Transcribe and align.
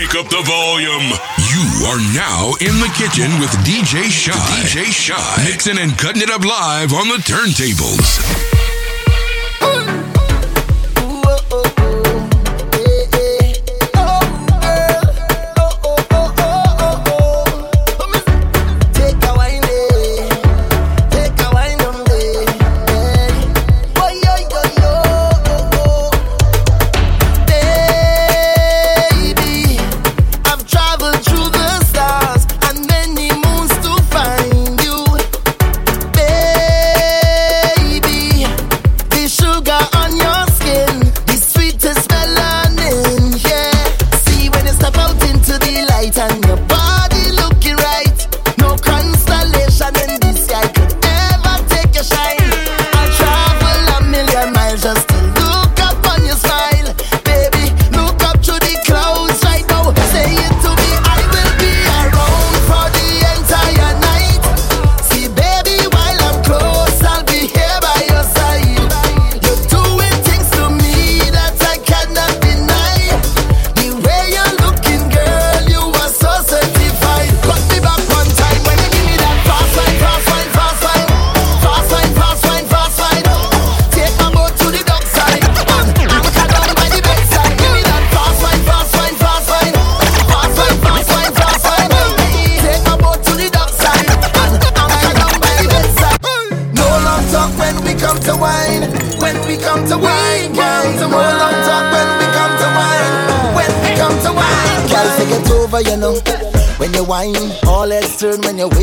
Crank 0.00 0.14
up 0.14 0.30
the 0.30 0.42
volume. 0.46 1.12
You 1.52 1.86
are 1.86 2.00
now 2.14 2.54
in 2.62 2.80
the 2.80 2.90
kitchen 2.96 3.38
with 3.38 3.50
DJ 3.66 4.04
Shy. 4.04 4.32
DJ 4.32 4.84
Shy. 4.84 5.44
Mixing 5.44 5.76
and 5.76 5.92
cutting 5.98 6.22
it 6.22 6.30
up 6.30 6.42
live 6.42 6.94
on 6.94 7.08
the 7.08 7.16
turntables. 7.16 8.40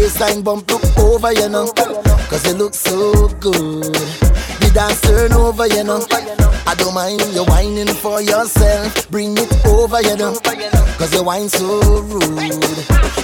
Waistline 0.07 0.41
bump 0.41 0.69
look 0.71 0.83
over, 0.97 1.33
you 1.33 1.49
know. 1.49 1.67
Cause 2.29 2.45
you 2.47 2.53
look 2.53 2.73
so 2.73 3.27
good. 3.39 3.93
The 4.61 4.71
dance 4.73 5.01
turn 5.01 5.33
over, 5.33 5.67
you 5.67 5.83
know. 5.83 6.05
I 6.65 6.75
don't 6.75 6.93
mind 6.93 7.21
you 7.33 7.43
whining 7.45 7.87
for 7.87 8.21
yourself. 8.21 9.09
Bring 9.09 9.37
it 9.37 9.65
over, 9.65 10.01
you 10.01 10.15
know. 10.15 10.35
Cause 10.97 11.13
you 11.13 11.23
whine 11.23 11.49
so 11.49 11.79
rude. 12.01 12.23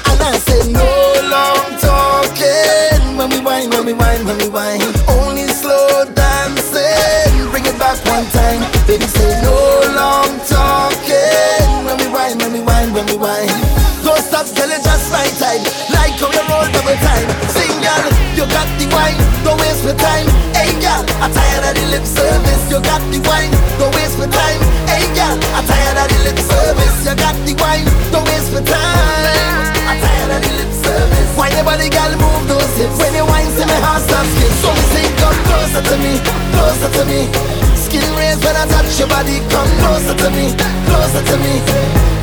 And 0.09 0.19
I 0.21 0.33
say, 0.45 0.71
no 0.71 0.89
long 1.33 1.69
talking. 1.79 3.17
When 3.17 3.29
we 3.29 3.39
whine, 3.39 3.69
when 3.69 3.85
we 3.85 3.93
whine, 3.93 4.25
when 4.25 4.37
we 4.37 4.49
whine. 4.49 4.81
Only 5.07 5.47
slow 5.47 6.05
dancing. 6.13 7.51
Bring 7.51 7.65
it 7.65 7.77
back 7.79 7.97
one 8.05 8.25
time. 8.31 8.61
Baby, 8.87 9.05
say, 9.05 9.41
no 9.41 9.55
long 9.95 10.39
talking. 10.47 10.72
Don't 14.43 14.59
girl, 14.59 14.75
it's 14.75 14.83
just 14.83 15.07
my 15.07 15.23
time 15.39 15.63
Like 15.95 16.19
how 16.19 16.27
you 16.27 16.43
roll 16.51 16.67
double 16.75 16.99
time. 16.99 17.27
Sing, 17.47 17.79
girl, 17.79 18.03
you 18.35 18.43
got 18.51 18.67
the 18.75 18.91
wine, 18.91 19.15
don't 19.39 19.55
waste 19.55 19.87
my 19.87 19.95
time. 19.95 20.27
Hey, 20.51 20.75
girl, 20.83 20.99
I'm 21.23 21.31
tired 21.31 21.63
of 21.63 21.71
the 21.79 21.85
lip 21.87 22.03
service. 22.03 22.59
You 22.67 22.83
got 22.83 22.99
the 23.07 23.23
wine, 23.23 23.55
don't 23.79 23.95
waste 23.95 24.19
my 24.19 24.27
time. 24.27 24.59
Hey, 24.91 25.07
girl, 25.15 25.39
I'm 25.55 25.63
tired 25.63 25.95
of 25.95 26.07
the 26.11 26.19
lip 26.27 26.39
service. 26.43 27.07
You 27.07 27.15
got 27.15 27.39
the 27.47 27.55
wine, 27.55 27.87
don't 28.11 28.27
waste 28.27 28.51
my 28.51 28.59
time. 28.67 29.87
I'm 29.87 29.95
tired 30.03 30.31
of 30.35 30.39
the 30.43 30.51
lip 30.59 30.71
service. 30.75 31.29
Why 31.39 31.47
nobody, 31.55 31.87
girl, 31.87 32.11
move 32.19 32.43
those 32.51 32.67
hips? 32.75 32.99
When 32.99 33.15
you 33.15 33.23
wine, 33.23 33.47
see 33.55 33.63
my 33.63 33.79
heart 33.79 34.03
stop 34.03 34.27
skip. 34.27 34.51
So 34.59 34.75
say, 34.91 35.07
come 35.23 35.39
closer 35.47 35.83
to 35.87 35.95
me, 36.03 36.19
closer 36.51 36.91
to 36.99 37.03
me. 37.07 37.72
Skin 37.93 38.09
raise 38.17 38.41
when 38.41 38.55
I 38.57 38.65
touch 38.65 38.97
your 38.97 39.07
body, 39.07 39.37
come 39.53 39.69
closer 39.77 40.17
to 40.17 40.29
me, 40.33 40.49
closer 40.89 41.21
to 41.29 41.35
me. 41.45 41.61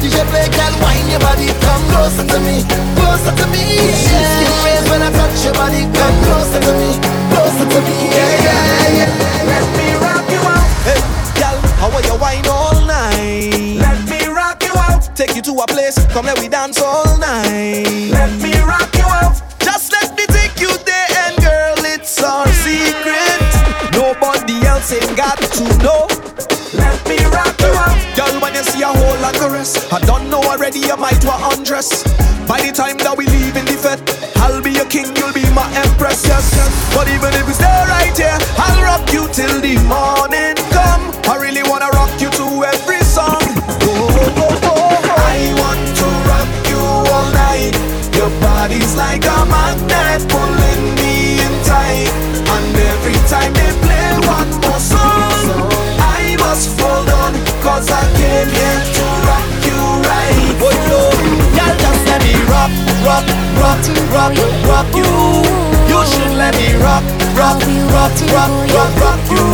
DJ 0.03 0.19
play 0.26 0.50
can 0.50 0.75
wine 0.82 1.06
your 1.06 1.22
body, 1.22 1.47
come 1.62 1.82
closer 1.94 2.26
to 2.26 2.38
me, 2.42 2.66
closer 2.98 3.31
to 3.31 3.47
me. 3.54 3.78
Yeah. 3.78 4.34
Skin 4.34 4.50
raise 4.66 4.91
when 4.91 4.98
I 4.98 5.14
touch 5.14 5.44
your 5.47 5.54
body, 5.54 5.86
come 5.94 6.16
closer 6.26 6.58
to 6.58 6.72
me, 6.75 6.91
closer 7.31 7.66
to 7.70 7.78
me. 7.86 7.94
Yeah, 8.10 8.42
yeah, 8.42 8.98
yeah. 8.98 9.10
Let 9.47 9.66
me 9.78 9.94
rock 10.03 10.26
you 10.26 10.42
out. 10.42 10.70
Hey, 10.82 10.98
girl, 11.38 11.54
how 11.78 11.94
are 11.94 12.02
you 12.02 12.19
wine 12.19 12.50
all 12.50 12.75
night? 12.82 13.78
Let 13.78 14.02
me 14.10 14.26
rock 14.26 14.64
you 14.66 14.75
out. 14.75 15.14
Take 15.14 15.37
you 15.37 15.42
to 15.42 15.52
a 15.54 15.66
place, 15.70 15.94
come 16.10 16.26
let 16.26 16.41
we 16.41 16.48
dance 16.48 16.82
all 16.82 17.16
night. 17.19 18.10
Let 18.10 18.34
me 18.42 18.58
rock 18.66 18.91
you 18.98 19.06
out. 19.06 19.38
Just 19.62 19.92
let 19.92 20.19
me 20.19 20.26
take 20.34 20.58
you 20.58 20.75
there, 20.82 21.31
and 21.31 21.38
girl, 21.38 21.78
it's 21.94 22.20
our 22.25 22.48
secret. 22.66 23.40
Else 24.81 25.13
got 25.13 25.37
to 25.37 25.65
know. 25.85 26.09
Let 26.73 26.97
me 27.05 27.21
rock 27.29 27.53
you 27.61 27.69
out. 27.69 28.01
Girl, 28.17 28.41
when 28.41 28.55
you 28.55 28.65
see 28.65 28.81
a 28.81 28.89
whole 28.89 29.21
lot 29.21 29.37
of 29.37 29.53
rest, 29.53 29.93
I 29.93 30.01
don't 30.01 30.31
know 30.31 30.41
already, 30.41 30.79
you 30.81 30.97
might 30.97 31.23
want 31.23 31.53
undress. 31.53 32.03
By 32.49 32.65
the 32.65 32.73
time 32.73 32.97
that 33.05 33.13
we 33.13 33.27
leave 33.29 33.61
in 33.61 33.67
the 33.69 33.77
fed, 33.77 34.01
I'll 34.41 34.63
be 34.65 34.73
your 34.73 34.89
king, 34.89 35.05
you'll 35.21 35.37
be 35.37 35.45
my 35.53 35.69
empress, 35.85 36.25
yes, 36.25 36.49
yes. 36.57 36.73
But 36.97 37.13
even 37.13 37.29
if 37.37 37.45
we 37.47 37.53
stay 37.53 37.69
right 37.93 38.17
here, 38.17 38.39
I'll 38.57 38.81
rock 38.81 39.05
you 39.13 39.29
till 39.37 39.61
the 39.61 39.77
morning 39.85 40.57
come. 40.73 41.12
I 41.29 41.37
really 41.37 41.62
wanna 41.69 41.93
rock 41.93 42.17
you 42.17 42.33
rock, 64.13 64.35
rock, 64.37 64.55
rock 64.69 64.89
you. 64.95 65.09
You 65.89 66.05
should 66.07 66.35
let 66.37 66.55
me 66.57 66.75
rock, 66.77 67.05
rock, 67.37 67.61
rock, 67.93 68.13
rock, 68.33 68.53
rock, 68.75 68.93
rock 69.01 69.21
you. 69.31 69.47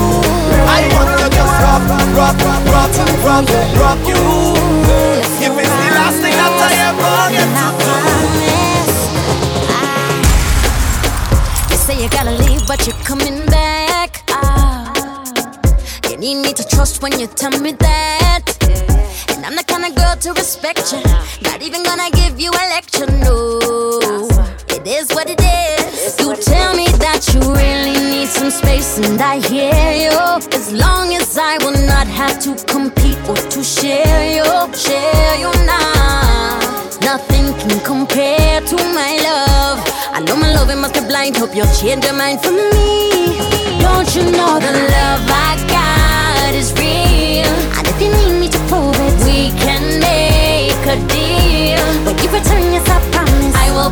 I 0.67 0.89
want 0.95 1.11
to 1.21 1.27
just 1.31 1.55
rock, 1.63 1.83
rock, 2.15 2.37
rock, 2.43 2.65
rock, 2.73 3.49
rock 3.79 4.01
you. 4.07 4.23
If 5.39 5.53
it's 5.53 5.75
the 5.81 5.89
last 5.95 6.19
thing 6.21 6.35
that 6.35 6.53
I 6.59 6.73
ever 6.91 7.31
get 7.33 7.49
to 7.57 7.67
do. 7.85 7.95
You 11.71 11.77
say 11.77 11.97
you 12.03 12.09
gotta 12.11 12.33
leave, 12.33 12.67
but 12.67 12.87
you're 12.87 13.03
coming 13.05 13.47
back. 13.47 14.23
Ah. 14.31 14.93
You 16.11 16.17
need 16.17 16.43
me 16.43 16.53
to 16.53 16.67
trust 16.67 17.03
when 17.03 17.19
you 17.19 17.27
tell 17.27 17.51
me 17.61 17.73
that. 17.73 18.43
And 19.29 19.45
I'm 19.45 19.55
the 19.55 19.65
kind 19.65 19.85
of 19.85 19.95
girl 19.95 20.17
to 20.17 20.33
respect 20.33 20.93
you. 20.93 21.03
Not 21.43 21.63
even 21.63 21.83
gonna 21.85 22.11
give 22.11 22.41
you 22.41 22.51
a 22.51 22.65
lecture, 22.75 23.07
no. 23.07 24.06
It 24.87 25.01
is 25.01 25.11
what 25.17 25.29
it 25.29 25.41
is. 25.43 26.17
You 26.21 26.37
tell 26.37 26.77
me 26.77 26.87
that 27.03 27.27
you 27.35 27.41
really 27.41 27.99
need 28.09 28.29
some 28.29 28.51
space, 28.51 28.99
and 28.99 29.21
I 29.21 29.41
hear 29.41 29.75
you. 29.75 30.15
As 30.55 30.73
long 30.73 31.13
as 31.13 31.37
I 31.37 31.59
will 31.59 31.75
not 31.91 32.07
have 32.07 32.39
to 32.47 32.55
compete 32.67 33.19
or 33.29 33.35
to 33.35 33.65
share 33.65 34.23
you, 34.31 34.47
share 34.79 35.35
you 35.43 35.51
now. 35.67 36.61
Nothing 37.03 37.53
can 37.59 37.81
compare 37.81 38.61
to 38.61 38.77
my 38.95 39.19
love. 39.27 39.83
I 40.15 40.23
know 40.25 40.37
my 40.37 40.55
love 40.55 40.71
it 40.71 40.77
must 40.77 40.95
be 40.95 41.01
blind. 41.01 41.37
Hope 41.37 41.57
you'll 41.57 41.75
change 41.75 42.05
your 42.05 42.15
mind 42.15 42.41
for 42.41 42.53
me. 42.53 43.11
Don't 43.83 44.07
you 44.15 44.23
know 44.39 44.55
the 44.63 44.71
love 44.71 45.27
I 45.27 45.67
got 45.67 46.55
is 46.55 46.73
real? 46.75 47.06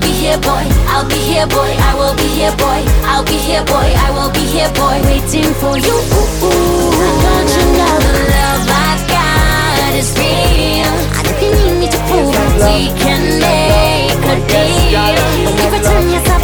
be 0.05 0.13
here, 0.13 0.39
boy. 0.39 0.65
I'll 0.93 1.09
be 1.09 1.17
here, 1.17 1.47
boy. 1.47 1.73
I 1.89 1.93
will 1.97 2.15
be 2.17 2.29
here, 2.37 2.53
boy. 2.61 2.81
I'll 3.09 3.25
be 3.25 3.37
here, 3.41 3.65
boy. 3.65 3.89
I 4.07 4.09
will 4.13 4.31
be 4.31 4.45
here, 4.45 4.71
boy. 4.77 5.01
Waiting 5.09 5.53
for 5.61 5.75
you. 5.81 5.97
Ooh, 5.97 6.45
ooh. 6.45 7.05
I 7.05 7.11
got 7.25 7.49
you 7.57 7.65
now. 7.81 7.97
The 8.05 8.13
love 8.37 8.69
I 8.69 8.93
got 9.09 9.93
is 9.97 10.11
real. 10.21 10.93
I 11.17 11.23
think 11.25 11.41
you 11.41 11.49
need 11.65 11.79
me 11.81 11.89
to 11.89 12.01
prove 12.09 12.37
it. 12.37 12.53
We 12.61 12.93
can 13.01 13.23
make 13.41 14.25
a 14.29 14.37
deal. 14.45 15.17
If 15.65 15.73
I 15.73 15.81
turn 15.81 16.05
yes, 16.13 16.29
I. 16.29 16.37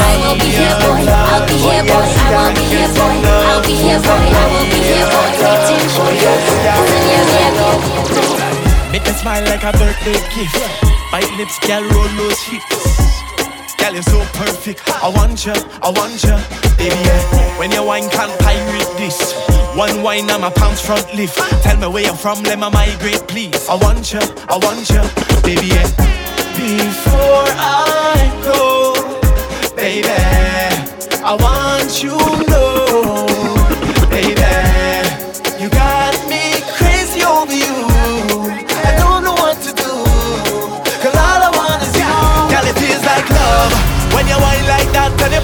I 0.00 0.14
will 0.22 0.38
be 0.38 0.48
here, 0.54 0.76
boy. 0.78 1.02
I'll 1.10 1.46
be 1.50 1.56
here, 1.58 1.84
boy. 1.90 2.06
I 2.14 2.30
will 2.38 2.54
be 2.54 2.64
here, 2.70 2.90
boy. 2.94 3.16
I'll 3.50 3.62
be 3.66 3.74
here, 3.74 4.00
boy. 4.06 4.22
I 4.22 4.46
will 4.54 4.68
be 4.70 4.80
here, 4.86 5.08
boy. 5.10 5.30
Waiting 5.42 5.86
for 5.98 6.10
you. 6.14 6.32
Cause 6.46 6.66
I'm 6.70 6.86
here, 7.10 7.24
yeah, 7.34 8.14
yeah. 8.14 8.19
Make 9.00 9.14
me 9.14 9.18
smile 9.20 9.44
like 9.44 9.62
a 9.64 9.72
birthday 9.72 10.20
gift. 10.34 10.56
Bite 11.10 11.32
lips, 11.38 11.58
girl, 11.60 11.82
roll 11.82 12.08
those 12.16 12.40
hips. 12.42 13.22
Girl, 13.78 13.94
you're 13.94 14.02
so 14.02 14.20
perfect. 14.34 14.82
I 15.02 15.08
want 15.08 15.46
you, 15.46 15.54
I 15.82 15.88
want 15.88 16.22
you, 16.22 16.36
baby. 16.76 16.94
Yeah. 17.00 17.58
When 17.58 17.70
you 17.70 17.82
wine, 17.82 18.10
can't 18.10 18.32
pirate 18.40 18.92
this. 18.98 19.32
One 19.74 20.02
wine, 20.02 20.28
I'm 20.30 20.44
a 20.44 20.50
pounds 20.50 20.80
front 20.82 21.14
lift. 21.14 21.38
Tell 21.62 21.76
me 21.78 21.86
where 21.88 22.04
you're 22.04 22.14
from, 22.14 22.42
let 22.42 22.58
me 22.58 22.68
migrate, 22.70 23.26
please. 23.26 23.68
I 23.68 23.76
want 23.76 24.12
you, 24.12 24.20
I 24.48 24.58
want 24.58 24.88
you, 24.90 25.02
baby. 25.42 25.68
Yeah. 25.68 25.88
Before 26.56 27.48
I 27.56 28.28
go, 28.44 28.94
baby, 29.76 30.08
I 31.24 31.34
want 31.40 32.02
you 32.02 32.10
to 32.10 32.50
know, 32.50 33.26
baby, 34.10 34.34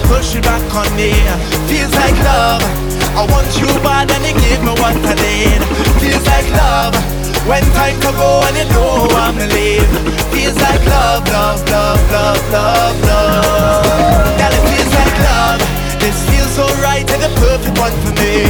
push 0.07 0.35
it 0.35 0.43
back 0.43 0.63
on 0.73 0.87
me. 0.95 1.11
Feels 1.67 1.93
like 1.93 2.17
love. 2.23 2.63
I 3.15 3.25
want 3.27 3.49
you 3.59 3.67
bad 3.83 4.09
and 4.11 4.23
you 4.23 4.33
give 4.33 4.61
me 4.63 4.73
what 4.81 4.95
I 4.95 5.13
need. 5.19 5.61
Feels 6.01 6.25
like 6.27 6.47
love 6.55 6.95
when 7.47 7.63
time 7.75 7.99
go 8.01 8.41
and 8.47 8.55
you 8.57 8.67
know 8.73 9.07
I'm 9.19 9.35
to 9.37 9.47
leave. 9.51 9.87
Feels 10.31 10.57
like 10.57 10.83
love, 10.85 11.27
love, 11.27 11.61
love, 11.69 12.01
love, 12.11 12.41
love, 12.51 12.95
love. 13.09 14.25
Girl, 14.39 14.53
it 14.53 14.63
feels 14.71 14.91
like 14.95 15.17
love. 15.27 15.59
This 15.99 16.17
feels 16.29 16.51
so 16.55 16.65
right 16.81 17.05
and 17.07 17.21
the 17.23 17.31
perfect 17.41 17.77
one 17.77 17.95
for 18.03 18.13
me. 18.21 18.47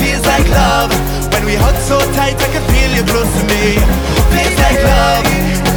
Feels 0.00 0.24
like 0.26 0.48
love 0.50 0.90
when 1.32 1.44
we 1.44 1.54
hug 1.54 1.76
so 1.86 1.98
tight 2.18 2.36
I 2.40 2.48
can 2.50 2.64
feel 2.72 2.90
you 2.98 3.04
close 3.06 3.30
to 3.38 3.44
me. 3.46 3.78
Feels 4.34 4.56
like 4.64 4.80
love 4.80 5.24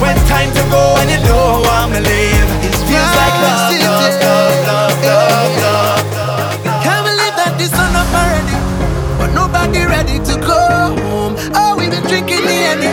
when 0.02 0.16
time 0.32 0.52
to 0.58 0.64
go 0.74 0.84
and 1.00 1.08
you 1.12 1.22
know 1.28 1.64
I'm 1.78 1.92
to 1.94 2.02
leave. 2.02 2.69
Feels 2.90 3.14
like 3.22 3.36
love, 3.46 3.74
love, 3.86 4.18
love, 4.26 5.04
love, 5.06 5.54
love, 5.64 6.06
love. 6.18 6.84
Can't 6.84 7.06
believe 7.06 7.36
that 7.38 7.54
the 7.60 7.68
sun 7.70 7.94
up 7.96 8.10
already, 8.18 8.58
but 9.22 9.30
nobody 9.38 9.86
ready 9.86 10.18
to 10.26 10.36
go 10.42 10.98
home. 11.06 11.36
Oh, 11.54 11.78
we've 11.78 11.92
been 11.92 12.04
drinking 12.10 12.42
the 12.50 12.58
Henny, 12.66 12.90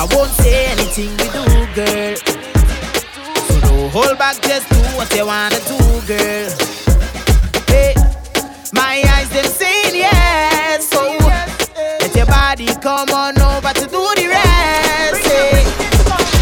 I 0.00 0.04
won't 0.14 0.30
say 0.30 0.66
anything 0.66 1.10
we 1.10 1.26
do, 1.34 1.44
girl. 1.74 2.14
So 3.48 3.60
don't 3.62 3.90
hold 3.90 4.16
back, 4.16 4.40
just 4.42 4.68
do 4.70 4.78
what 4.96 5.12
you 5.12 5.26
wanna 5.26 5.58
do, 5.66 5.78
girl. 6.06 6.50
Hey, 7.66 7.94
my 8.72 9.02
eyes 9.14 9.28
them 9.30 9.44
saying 9.46 9.96
yes, 9.96 10.88
so 10.88 11.02
let 11.98 12.14
your 12.14 12.26
body 12.26 12.66
come 12.80 13.10
on 13.10 13.40
over 13.42 13.72
to 13.74 13.86
do 13.90 14.02
the 14.14 14.26
rest. 14.30 15.26
Hey, 15.26 15.50
eh. 15.58 15.66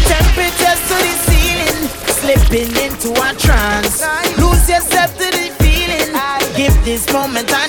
temperatures 0.05 0.81
to 0.89 0.95
the 1.01 1.13
ceiling, 1.25 1.81
slipping 2.21 2.69
into 2.85 3.09
a 3.09 3.33
trance. 3.41 4.05
Lose 4.37 4.69
yourself 4.69 5.17
to 5.17 5.31
the 5.33 5.49
feeling, 5.57 6.13
give 6.55 6.77
this 6.85 7.11
moment 7.11 7.49
a 7.49 7.66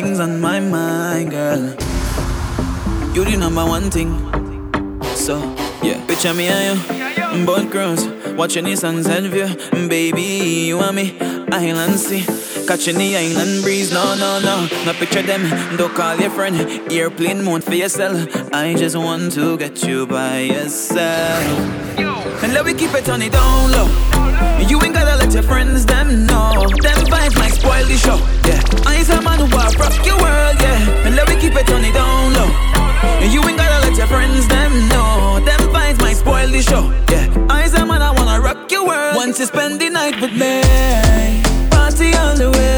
things 0.00 0.20
on 0.20 0.40
my 0.40 0.60
mind, 0.60 1.32
girl. 1.32 1.58
You 3.14 3.24
the 3.24 3.36
number 3.36 3.66
one 3.66 3.90
thing. 3.90 4.12
So, 5.16 5.40
yeah. 5.82 5.98
Picture 6.06 6.32
me 6.34 6.46
and 6.46 6.78
you, 6.78 7.44
both 7.44 7.68
girls, 7.68 8.06
watching 8.38 8.64
the 8.64 8.76
sunset 8.76 9.24
view. 9.24 9.48
Baby, 9.88 10.68
you 10.68 10.78
and 10.78 10.94
me, 10.94 11.18
island 11.50 11.98
sea. 11.98 12.24
Catching 12.66 12.96
the 12.96 13.16
island 13.16 13.64
breeze, 13.64 13.92
no, 13.92 14.14
no, 14.14 14.38
no. 14.38 14.68
No 14.86 14.92
picture 14.92 15.22
them, 15.22 15.42
don't 15.76 15.92
call 15.92 16.16
your 16.16 16.30
friend. 16.30 16.56
Airplane 16.92 17.44
mode 17.44 17.64
for 17.64 17.74
yourself. 17.74 18.28
I 18.54 18.74
just 18.74 18.96
want 18.96 19.32
to 19.32 19.58
get 19.58 19.82
you 19.82 20.06
by 20.06 20.38
yourself. 20.38 21.42
And 22.44 22.54
let 22.54 22.64
me 22.64 22.74
keep 22.74 22.94
it 22.94 23.08
on 23.08 23.18
the 23.20 23.28
down 23.28 23.72
low. 23.72 23.88
You 24.68 24.80
ain't 24.82 24.94
gotta 24.94 25.16
let 25.16 25.34
your 25.34 25.42
friends 25.42 25.84
them 25.84 26.26
know. 26.26 26.68
Them 26.80 26.98
vibes 27.10 27.36
might 27.36 27.52
spoil 27.52 27.84
the 27.86 27.96
show. 27.96 28.18
Yeah, 28.46 28.62
I's 28.86 29.10
a 29.10 29.20
man 29.20 29.38
who 29.38 29.46
will 29.46 29.72
rock 29.82 30.06
your 30.06 30.16
world. 30.16 30.56
Yeah, 30.60 31.06
and 31.06 31.16
let 31.16 31.28
me 31.28 31.34
keep 31.40 31.54
it 31.56 31.68
on 31.72 31.82
the 31.82 31.90
down 31.90 32.32
low. 32.34 32.50
You 33.34 33.42
ain't 33.48 33.58
gotta 33.58 33.88
let 33.88 33.98
your 33.98 34.06
friends 34.06 34.46
them 34.46 34.72
know. 34.88 35.40
Them 35.44 35.60
vibes 35.74 35.98
might 36.00 36.16
spoil 36.16 36.48
the 36.48 36.62
show. 36.62 36.92
Yeah, 37.10 37.26
I's 37.50 37.74
a 37.74 37.84
man 37.84 38.02
I 38.02 38.12
rock 38.12 38.17
your 38.78 38.86
world. 38.86 39.16
Want 39.16 39.36
to 39.36 39.46
spend 39.46 39.80
the 39.80 39.90
night 39.90 40.20
with 40.20 40.32
me, 40.32 40.62
party 41.70 42.14
all 42.14 42.36
the 42.36 42.50
way. 42.50 42.77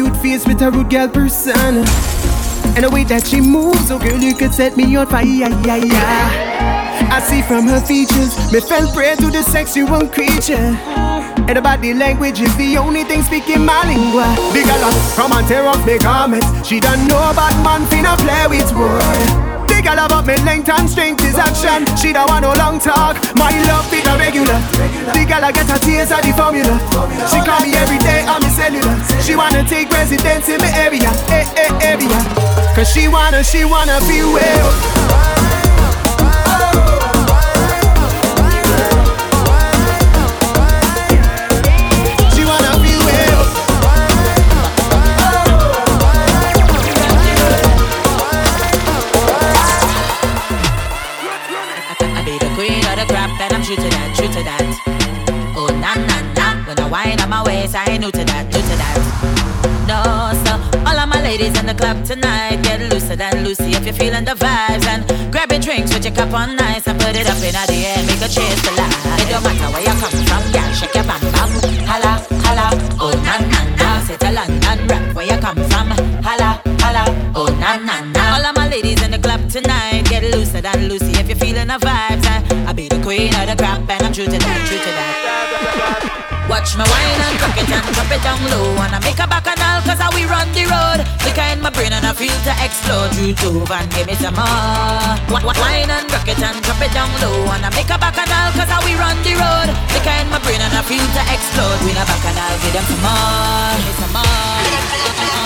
Cute 0.00 0.16
face 0.22 0.46
with 0.46 0.62
a 0.62 0.70
rude 0.70 0.88
girl 0.88 1.08
persona. 1.08 1.84
And 2.74 2.84
the 2.84 2.90
way 2.90 3.04
that 3.04 3.26
she 3.26 3.40
moves, 3.40 3.90
oh 3.90 3.98
girl, 3.98 4.18
you 4.18 4.34
could 4.34 4.54
set 4.54 4.74
me 4.76 4.96
on 4.96 5.06
fire. 5.06 5.24
Yeah, 5.24 5.76
yeah. 5.76 7.10
I 7.12 7.20
see 7.20 7.42
from 7.42 7.66
her 7.68 7.80
features, 7.80 8.32
me 8.52 8.60
fell 8.60 8.90
prey 8.94 9.14
to 9.16 9.30
the 9.30 9.42
sexual 9.42 10.08
creature. 10.08 10.72
And 11.48 11.58
about 11.58 11.82
the 11.82 11.92
body 11.92 11.94
language 11.94 12.40
is 12.40 12.56
the 12.56 12.78
only 12.78 13.04
thing 13.04 13.22
speaking 13.22 13.64
my 13.64 13.84
lingua. 13.84 14.24
Big 14.54 14.64
girl, 14.64 14.90
come 15.16 15.32
and 15.32 15.46
tear 15.46 15.66
off 15.66 15.84
me 15.84 15.98
garments. 15.98 16.48
She 16.66 16.80
don't 16.80 17.06
know 17.06 17.20
about 17.30 17.52
man 17.62 17.84
finna 17.90 18.16
play 18.16 18.46
with 18.48 18.72
wood. 18.72 19.39
Girl 19.90 20.06
about 20.06 20.24
me 20.24 20.36
length 20.46 20.68
and 20.68 20.88
strength 20.88 21.24
is 21.24 21.34
action. 21.34 21.84
She 21.96 22.12
don't 22.12 22.30
want 22.30 22.42
no 22.42 22.52
long 22.62 22.78
talk. 22.78 23.18
My 23.34 23.50
love 23.66 23.90
be 23.90 24.00
the 24.00 24.14
regular. 24.16 24.54
Big 25.12 25.26
girl 25.26 25.42
I 25.42 25.50
get 25.50 25.68
her 25.68 25.78
tears 25.78 26.12
at 26.12 26.22
the 26.22 26.30
formula. 26.30 26.78
She 27.26 27.42
call 27.42 27.58
me 27.66 27.74
every 27.74 27.98
day 27.98 28.22
on 28.22 28.40
me 28.40 28.50
cellular. 28.50 28.94
She 29.20 29.34
wanna 29.34 29.66
take 29.68 29.90
residence 29.90 30.48
in 30.48 30.60
my 30.60 30.70
area, 30.78 31.10
eh, 31.34 31.42
eh, 31.56 31.90
area. 31.90 32.18
Cause 32.72 32.88
she 32.92 33.08
wanna, 33.08 33.42
she 33.42 33.64
wanna 33.64 33.98
be 34.06 34.22
well. 34.22 35.29
to 58.12 58.24
that, 58.24 58.44
new 58.46 58.62
to 58.62 58.76
that. 58.80 58.98
No, 59.86 60.00
so 60.44 60.52
all 60.86 60.98
of 60.98 61.08
my 61.08 61.20
ladies 61.22 61.58
in 61.58 61.66
the 61.66 61.74
club 61.74 62.04
tonight, 62.04 62.62
get 62.62 62.80
looser 62.90 63.16
than 63.16 63.44
Lucy 63.44 63.72
if 63.72 63.84
you're 63.84 63.94
feeling 63.94 64.24
the 64.24 64.34
vibes. 64.34 64.86
And 64.86 65.04
grab 65.32 65.50
your 65.50 65.60
drinks 65.60 65.92
with 65.92 66.04
your 66.04 66.14
cup 66.14 66.32
on 66.32 66.58
ice 66.58 66.86
and 66.86 66.98
put 66.98 67.14
it 67.16 67.26
up 67.26 67.36
in 67.42 67.54
the 67.54 67.78
air, 67.86 68.00
make 68.06 68.22
a 68.22 68.28
chase 68.28 68.62
to 68.66 68.72
life. 68.74 68.94
It 69.20 69.28
don't 69.30 69.42
matter 69.44 69.68
where 69.74 69.82
you 69.82 69.94
come 70.00 70.16
from, 70.26 70.42
girl, 70.52 70.70
shake 70.72 70.94
your 70.94 71.04
bum, 71.04 71.20
bum. 71.34 71.50
Holla, 71.86 72.12
holla, 72.46 72.66
oh 73.00 73.14
na 73.26 73.34
na 73.52 73.60
na, 73.78 74.00
sit 74.06 74.22
a 74.22 74.30
London 74.32 74.78
rap 74.88 75.14
where 75.14 75.26
you 75.26 75.38
come 75.38 75.60
from. 75.70 75.90
Holla, 76.22 76.62
holla, 76.82 77.04
oh 77.34 77.48
na 77.60 77.76
na 77.78 78.00
na. 78.10 78.20
All 78.34 78.44
of 78.46 78.56
my 78.56 78.68
ladies 78.68 79.02
in 79.02 79.10
the 79.10 79.18
club 79.18 79.48
tonight, 79.50 80.06
get 80.08 80.22
looser 80.34 80.60
than 80.60 80.88
Lucy 80.88 81.12
if 81.20 81.28
you're 81.28 81.36
feeling 81.36 81.68
the 81.68 81.78
vibes. 81.78 82.24
I, 82.26 82.70
I 82.70 82.72
be 82.72 82.88
the 82.88 83.00
queen 83.02 83.34
of 83.34 83.46
the 83.46 83.56
crap 83.56 83.80
and 83.88 84.02
I'm 84.02 84.12
true 84.12 84.26
to 84.26 84.38
that, 84.38 84.66
true 84.66 84.78
to 84.78 84.92
that. 84.98 85.19
Watch 86.50 86.74
me 86.74 86.82
wine 86.82 87.22
and 87.30 87.38
cock 87.38 87.54
it 87.54 87.70
and 87.70 87.86
drop 87.94 88.10
it 88.10 88.22
down 88.26 88.42
low. 88.50 88.74
And 88.82 88.90
I 88.90 88.98
make 89.06 89.22
a 89.22 89.26
bacchanal 89.30 89.86
cause 89.86 90.02
I 90.02 90.10
we 90.10 90.26
run 90.26 90.50
the 90.50 90.66
road. 90.66 90.98
Liquor 91.22 91.46
in 91.46 91.62
my 91.62 91.70
brain 91.70 91.94
and 91.94 92.02
I 92.02 92.10
feel 92.10 92.34
to 92.34 92.52
explode. 92.58 93.14
You 93.14 93.30
too 93.38 93.62
and 93.70 93.86
give 93.94 94.10
me 94.10 94.18
some 94.18 94.34
more. 94.34 95.14
My 95.30 95.38
Wine 95.46 95.86
and 95.86 96.10
rock 96.10 96.26
it 96.26 96.42
and 96.42 96.58
drop 96.66 96.82
it 96.82 96.90
down 96.90 97.06
low. 97.22 97.54
And 97.54 97.62
I 97.62 97.70
make 97.70 97.86
a 97.86 97.94
bacchanal 98.02 98.50
cause 98.58 98.66
I 98.66 98.82
we 98.82 98.98
run 98.98 99.14
the 99.22 99.38
road. 99.38 99.70
Liquor 99.94 100.16
in 100.18 100.26
my 100.26 100.42
brain 100.42 100.58
and 100.58 100.74
I 100.74 100.82
feel 100.82 101.06
to 101.06 101.22
explode. 101.30 101.78
We 101.86 101.94
a 101.94 102.02
bacchanal, 102.02 102.54
give 102.66 102.74
them 102.74 102.82
some 102.82 102.98
more. 102.98 103.70
Give 103.78 103.86
me 103.86 103.94
some 104.02 104.12
more 104.18 105.39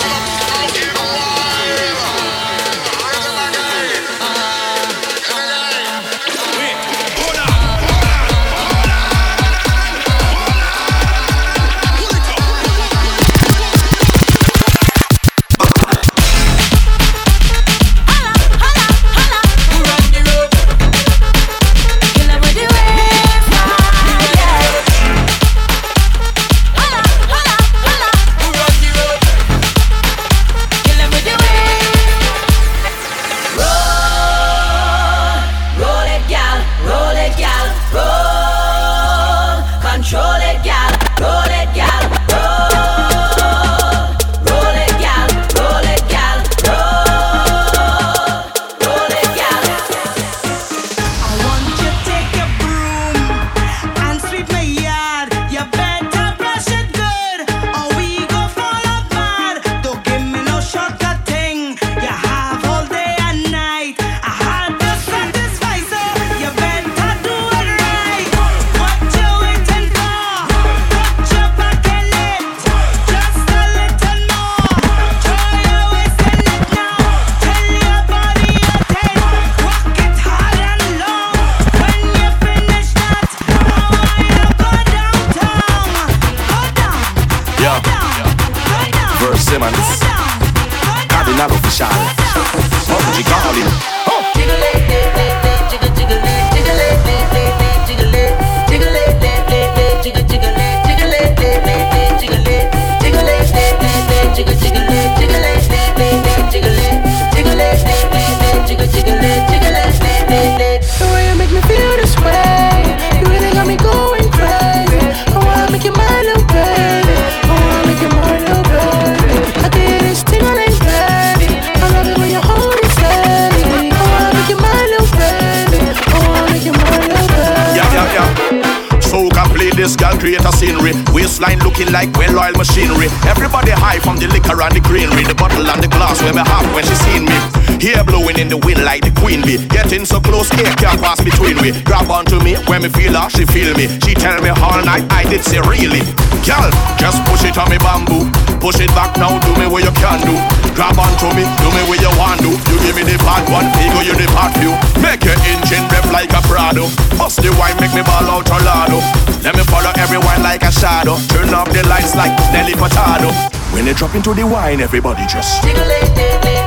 looking 131.75 131.93
like 131.93 132.11
well-oiled 132.17 132.57
machinery. 132.57 133.09
Everybody 133.27 133.73
high 133.73 133.99
from 133.99 134.17
the 134.17 134.29
liquor 134.29 134.55
and 134.63 134.71
the 134.71 134.81
greenery, 134.81 135.25
the 135.25 135.35
bottle 135.35 135.67
and 135.67 135.83
the 135.83 135.89
glass 135.89 136.23
where 136.23 136.33
me 136.33 136.39
half, 136.47 136.63
when 136.71 136.85
she 136.87 136.95
seen 137.03 137.27
me. 137.27 137.35
Here 137.83 138.05
blue 138.05 138.24
in 138.45 138.53
the 138.53 138.61
wind 138.61 138.85
like 138.85 139.01
the 139.01 139.13
queen 139.17 139.41
bee. 139.41 139.57
Getting 139.73 140.05
so 140.05 140.21
close, 140.21 140.53
air 140.61 140.69
can't 140.77 141.01
pass 141.01 141.17
between 141.25 141.57
we. 141.65 141.73
Grab 141.89 142.13
onto 142.13 142.37
me 142.45 142.61
when 142.69 142.85
me 142.85 142.93
feel 142.93 143.17
her, 143.17 143.33
she 143.33 143.49
feel 143.49 143.73
me. 143.73 143.89
She 144.05 144.13
tell 144.13 144.37
me 144.45 144.53
all 144.61 144.85
night, 144.85 145.09
I 145.09 145.25
did 145.25 145.41
say 145.41 145.65
really. 145.65 146.05
Girl, 146.45 146.69
just 147.01 147.25
push 147.25 147.49
it 147.49 147.57
on 147.57 147.73
me 147.73 147.81
bamboo. 147.81 148.29
Push 148.61 148.85
it 148.85 148.93
back 148.93 149.17
now, 149.17 149.41
do 149.41 149.51
me 149.57 149.65
what 149.65 149.81
you 149.81 149.95
can 149.97 150.21
do. 150.29 150.37
Grab 150.77 151.01
onto 151.01 151.33
me, 151.33 151.49
do 151.65 151.69
me 151.73 151.83
what 151.89 151.97
you 152.05 152.13
want 152.21 152.45
to. 152.45 152.53
You 152.53 152.77
give 152.85 152.97
me 153.01 153.05
the 153.09 153.17
bad 153.25 153.49
one, 153.49 153.65
me 153.81 153.89
go 153.97 154.05
you 154.05 154.13
the 154.13 154.29
bad 154.37 154.53
view. 154.61 154.77
Make 155.01 155.25
your 155.25 155.39
engine 155.49 155.85
rev 155.89 156.05
like 156.13 156.33
a 156.37 156.45
Prado. 156.45 156.85
Bust 157.17 157.41
the 157.41 157.49
wine, 157.57 157.81
make 157.81 157.97
me 157.97 158.05
ball 158.05 158.29
out 158.29 158.45
Tornado. 158.45 159.01
Let 159.41 159.57
me 159.57 159.65
follow 159.73 159.93
everyone 159.97 160.45
like 160.45 160.63
a 160.69 160.73
shadow. 160.73 161.17
Turn 161.33 161.49
up 161.57 161.73
the 161.73 161.81
lights 161.89 162.13
like 162.13 162.37
Nelly 162.53 162.77
potato. 162.77 163.33
When 163.73 163.89
they 163.89 163.97
drop 163.97 164.15
into 164.15 164.37
the 164.37 164.45
wine, 164.45 164.81
everybody 164.85 165.25
just 165.27 165.65
jiggle 165.65 165.81
it, 165.81 166.13
jiggle 166.13 166.45
it, 166.45 166.65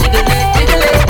jiggle 0.00 0.24
it, 0.24 0.46
jiggle 0.56 0.80
it. 0.80 1.09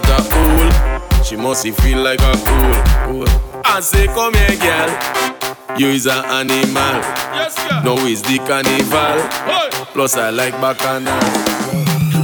that 0.00 0.10
a 0.10 0.18
fool. 0.26 1.22
She 1.22 1.36
must 1.36 1.62
feel 1.82 2.02
like 2.02 2.20
a 2.20 2.36
fool. 2.36 3.24
I 3.64 3.80
say, 3.80 4.06
come 4.06 4.34
here, 4.34 4.58
girl. 4.58 5.78
You 5.78 5.88
is 5.88 6.06
an 6.06 6.24
animal. 6.26 6.98
Yes. 7.34 7.54
No, 7.84 7.94
it's 8.02 8.22
the 8.22 8.38
carnival. 8.42 9.22
Hey. 9.46 9.70
Plus, 9.92 10.16
I 10.16 10.30
like 10.30 10.54
bacchanal. 10.60 11.14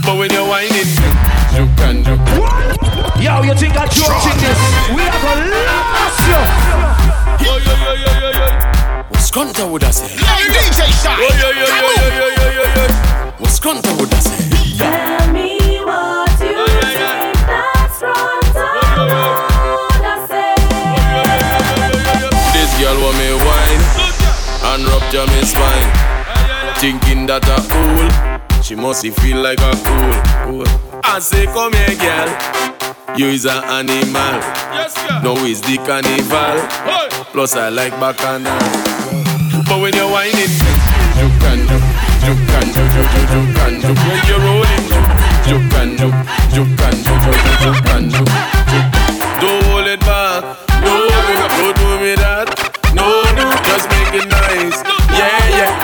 But 0.02 0.18
when 0.18 0.30
you're 0.30 0.46
whining, 0.46 0.90
you 1.54 1.66
can 1.78 2.02
joke. 2.02 2.18
Yo, 3.22 3.42
you 3.42 3.54
think 3.54 3.76
I 3.76 3.86
joking 3.86 4.18
genius? 4.34 4.58
We 4.90 5.02
are 5.06 5.20
the 5.22 5.34
last 5.54 6.26
you. 6.26 6.42
Yo, 7.46 7.52
yo, 7.58 7.74
yo, 7.78 7.92
yo, 7.94 8.10
yo, 8.18 8.30
yo. 8.34 8.46
What's 9.10 9.30
Gunter 9.30 9.66
would 9.66 9.84
I 9.84 9.90
say? 9.90 10.08
Hey, 10.08 10.50
DJ 10.50 10.90
Shot. 11.02 11.18
Yo, 11.18 11.28
yo, 11.38 11.50
yo, 11.54 11.66
yo, 11.70 11.86
yo, 11.86 12.26
yo, 12.34 12.46
yo, 12.50 12.64
yo. 12.74 12.84
What's 13.38 13.60
Gunter 13.60 13.94
would 13.94 14.12
I 14.12 14.18
say? 14.18 14.59
for 23.10 23.18
me 23.18 23.32
wine 23.32 23.82
and 24.70 24.84
rupture 24.84 25.26
me 25.32 25.42
spine. 25.42 25.90
Thinking 26.78 27.26
that 27.26 27.44
I 27.44 27.58
cool, 27.68 28.62
she 28.62 28.74
must 28.74 29.06
feel 29.20 29.42
like 29.42 29.60
a 29.60 29.74
fool. 29.76 30.14
cool. 30.46 30.66
I 31.04 31.18
say, 31.18 31.46
come 31.46 31.72
here, 31.72 31.96
girl. 31.98 32.30
You 33.16 33.26
is 33.28 33.46
an 33.46 33.64
animal. 33.64 34.38
Yes. 34.72 34.94
No, 35.22 35.34
it's 35.44 35.60
the 35.60 35.76
carnival. 35.78 36.56
Hey. 36.86 37.08
Plus, 37.32 37.56
I 37.56 37.68
like 37.68 37.92
bacchanal. 37.98 38.58
But 39.66 39.80
when 39.82 39.94
you're 39.94 40.10
whining, 40.10 40.54
you 41.18 41.28
can 41.42 41.66
do, 41.66 41.76
you 42.26 42.34
can 42.46 42.66
do, 42.70 42.82
you, 42.94 43.04
you, 43.10 43.26
you 43.34 43.42
can 43.58 43.72
do. 43.80 43.90
When 44.06 44.20
you're 44.28 44.40
rolling, 44.40 44.86
you 45.50 45.58
can 45.70 45.88
do, 45.98 46.08
you 46.54 46.64
can 46.78 46.96
do, 47.02 47.12
you, 47.26 47.42
you, 47.42 47.66
you 47.66 47.72
can 47.82 48.08
do. 48.08 48.22
You 48.22 48.82
can 48.86 48.92
do. 48.94 48.99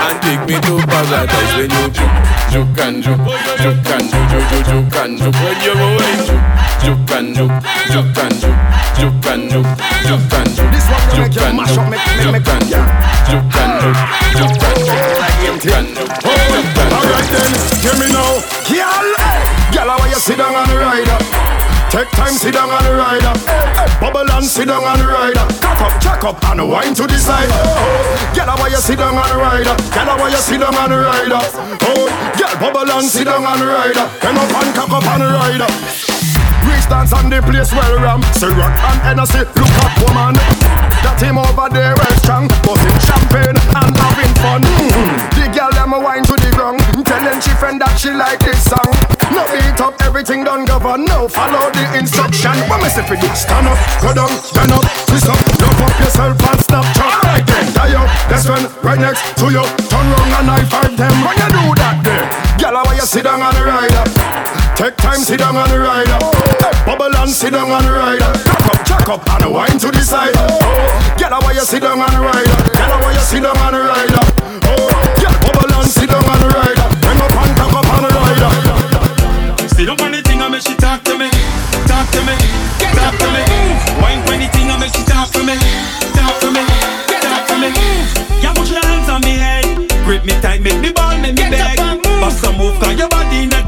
Yeah, 0.06 0.12
yeah, 0.12 0.14
and 0.14 0.22
take 0.22 0.42
me 0.46 0.54
to 0.62 0.86
paradise 0.86 1.50
when 1.56 1.66
you 1.66 1.90
juke, 1.90 2.14
juke 2.50 2.78
and 2.78 3.02
juke, 3.02 3.26
juke 3.58 3.90
and 3.90 4.06
juke, 4.06 4.28
juke, 4.30 4.46
juke, 4.46 4.66
juke 4.66 4.96
and 5.02 5.18
juke. 5.18 5.34
When 5.34 5.58
you're 5.66 5.74
rolling, 5.74 6.22
juke, 6.78 7.10
and 7.10 7.34
juke, 7.34 7.56
juke 7.90 8.18
and 8.22 8.34
juke, 8.38 8.60
juke 8.94 9.26
and 9.26 9.50
juke, 9.50 9.66
juke 10.06 10.34
and 10.38 10.50
juke. 10.54 10.70
This 10.70 10.86
one 10.86 11.02
gonna 11.10 11.26
make 11.26 11.34
you 11.34 11.50
mash 11.58 11.76
up, 11.76 11.90
make 11.90 12.06
make 12.06 12.32
make 12.32 12.46
and 12.46 12.64
juke, 12.70 12.90
juke 13.26 13.56
and 13.58 13.72
juke, 13.82 13.98
juke 14.36 14.62
and 14.62 14.78
juke, 14.86 15.10
juke 15.42 15.74
and 15.74 15.88
juke, 15.96 16.14
Alright 16.86 17.26
then, 17.26 17.52
hear 17.82 17.96
me 17.98 18.06
now. 18.12 18.38
Girl. 18.70 19.06
Girl, 19.74 19.90
how 19.90 20.06
you 20.06 20.14
sit 20.14 20.38
down 20.38 20.54
on 20.54 20.54
the 20.54 20.60
rider? 20.60 20.65
Take 21.96 22.12
time, 22.12 22.36
sit 22.36 22.52
down 22.52 22.68
on 22.68 22.84
the 22.84 22.92
rider. 22.92 23.32
Bubble 24.04 24.28
and 24.28 24.44
sit 24.44 24.68
down 24.68 24.84
on 24.84 25.00
the 25.00 25.08
rider. 25.08 25.48
Cock 25.64 25.80
up, 25.80 25.96
jack 25.96 26.24
up, 26.28 26.44
and 26.52 26.68
wine 26.68 26.92
to 26.92 27.08
the 27.08 27.16
side. 27.16 27.48
Oh, 27.48 28.36
girl, 28.36 28.52
how 28.52 28.68
you 28.68 28.76
sit 28.76 29.00
down 29.00 29.16
on 29.16 29.24
the 29.24 29.40
rider? 29.40 29.72
Girl, 29.96 30.04
how 30.04 30.28
you 30.28 30.36
sit 30.36 30.60
down 30.60 30.76
on 30.76 30.92
the 30.92 31.00
rider? 31.00 31.40
Oh, 31.40 32.04
girl, 32.36 32.52
bubble 32.60 32.92
and 32.92 33.08
sit 33.08 33.24
down 33.24 33.48
on 33.48 33.56
the 33.56 33.64
rider. 33.64 34.04
Come 34.20 34.36
up 34.36 34.52
and 34.60 34.76
cock 34.76 34.92
up 34.92 35.08
on 35.08 35.24
the 35.24 35.28
rider. 35.40 35.72
Rich 36.68 36.84
dance 36.92 37.14
on 37.16 37.30
the 37.30 37.40
place 37.40 37.72
well 37.72 37.96
ram 37.96 38.20
Say 38.36 38.52
rock 38.52 38.76
and 38.92 39.00
Hennessy, 39.00 39.38
look 39.56 39.76
at 39.80 39.94
woman 40.02 40.34
That 41.00 41.16
him 41.22 41.38
over 41.38 41.70
there 41.70 41.94
well 41.94 42.16
strong 42.18 42.50
Buzzing 42.66 43.00
champagne 43.06 43.54
and 43.54 43.94
having 43.94 44.34
fun 44.42 44.62
mm-hmm. 44.66 45.35
Them 45.86 45.94
a 45.94 46.00
wine 46.02 46.24
to 46.24 46.34
the 46.34 46.50
ground. 46.50 46.82
Telling 47.06 47.38
she 47.38 47.54
friend 47.62 47.78
that 47.78 47.94
she 47.94 48.10
like 48.10 48.42
this 48.42 48.58
song. 48.58 48.90
No 49.30 49.46
beat 49.54 49.78
up, 49.78 49.94
everything 50.02 50.42
done 50.42 50.66
govern. 50.66 51.06
No 51.06 51.30
follow 51.30 51.70
the 51.70 51.86
instruction. 51.94 52.58
What 52.66 52.82
me 52.82 52.90
say 52.90 53.06
for 53.06 53.14
you? 53.14 53.30
Stand 53.38 53.70
up, 53.70 53.78
go 54.02 54.10
down, 54.10 54.34
stand 54.42 54.74
up 54.74 54.82
Twist 55.06 55.30
up, 55.30 55.38
love 55.62 55.78
up 55.78 55.94
yourself 56.02 56.42
and 56.42 56.58
Snapchat 56.58 57.06
Alright 57.06 57.46
then, 57.46 57.70
die 57.70 57.94
up, 57.94 58.10
best 58.26 58.50
friend 58.50 58.66
right 58.82 58.98
next 58.98 59.22
to 59.38 59.46
you 59.46 59.62
Turn 59.86 60.06
round 60.10 60.34
and 60.42 60.50
I 60.50 60.64
five 60.66 60.96
them. 60.96 61.14
When 61.22 61.38
you 61.38 61.48
do 61.54 61.62
that 61.78 62.02
there 62.02 62.26
Girl, 62.58 62.82
how 62.82 62.90
you 62.90 63.06
sit 63.06 63.22
down 63.22 63.42
on 63.42 63.54
the 63.54 63.62
rider 63.62 64.55
Take 64.76 64.96
time, 64.96 65.24
sit 65.24 65.40
down 65.40 65.56
on 65.56 65.70
the 65.72 65.80
rider. 65.80 66.20
Hey, 66.60 66.76
bubble 66.84 67.08
and 67.16 67.30
sit 67.32 67.56
down 67.56 67.72
on 67.72 67.80
the 67.80 67.96
rider. 67.96 68.28
Cock 68.44 68.68
up, 68.68 68.84
jack 68.84 69.08
up, 69.08 69.24
and 69.24 69.48
wine 69.48 69.80
to 69.80 69.88
the 69.88 70.04
side. 70.04 70.36
Oh, 70.36 71.16
get 71.16 71.32
away, 71.32 71.56
you 71.56 71.64
sit 71.64 71.80
down 71.80 71.96
on 71.96 72.12
the 72.12 72.20
rider. 72.20 72.60
Get 72.76 72.92
away, 72.92 73.16
you 73.16 73.24
sit 73.24 73.40
down 73.40 73.56
on 73.56 73.72
the 73.72 73.80
rider. 73.80 74.20
Oh, 74.68 74.92
get 75.16 75.32
bubble 75.40 75.72
and 75.72 75.88
sit 75.88 76.12
down 76.12 76.20
on 76.28 76.38
the 76.44 76.52
rider. 76.52 76.86
Bring 77.00 77.16
up 77.16 77.32
and 77.40 77.56
cock 77.56 77.72
up 77.72 77.88
on 77.88 78.02
the 78.04 78.12
rider. 78.20 78.52
Sit 79.72 79.88
up 79.88 79.96
on 79.96 80.12
the 80.12 80.20
thing 80.20 80.44
and 80.44 80.52
make 80.52 80.60
she 80.60 80.76
talk 80.76 81.00
to 81.08 81.16
me, 81.16 81.32
talk 81.88 82.04
to 82.12 82.20
me, 82.28 82.36
talk 83.00 83.16
to 83.16 83.28
me. 83.32 83.42
Wine 84.04 84.20
for 84.28 84.36
the 84.36 84.44
thing 84.52 84.68
and 84.68 84.76
make 84.76 84.92
she 84.92 85.00
talk 85.08 85.32
to 85.32 85.40
me, 85.40 85.56
talk 86.12 86.36
to 86.44 86.52
me, 86.52 86.60
talk 87.24 87.48
to 87.48 87.56
me. 87.64 87.72
Yeah, 88.44 88.52
put 88.52 88.68
your 88.68 88.84
hands 88.84 89.08
on 89.08 89.24
me 89.24 89.40
head, 89.40 89.88
grip 90.04 90.28
me 90.28 90.36
tight, 90.44 90.60
make 90.60 90.84
me 90.84 90.92
ball, 90.92 91.16
make 91.16 91.32
me 91.32 91.48
beg. 91.48 91.80
Bust 92.20 92.44
some 92.44 92.60
move, 92.60 92.76
cause 92.76 92.92
your 92.92 93.08
body 93.08 93.48
not 93.48 93.64
dead. 93.64 93.65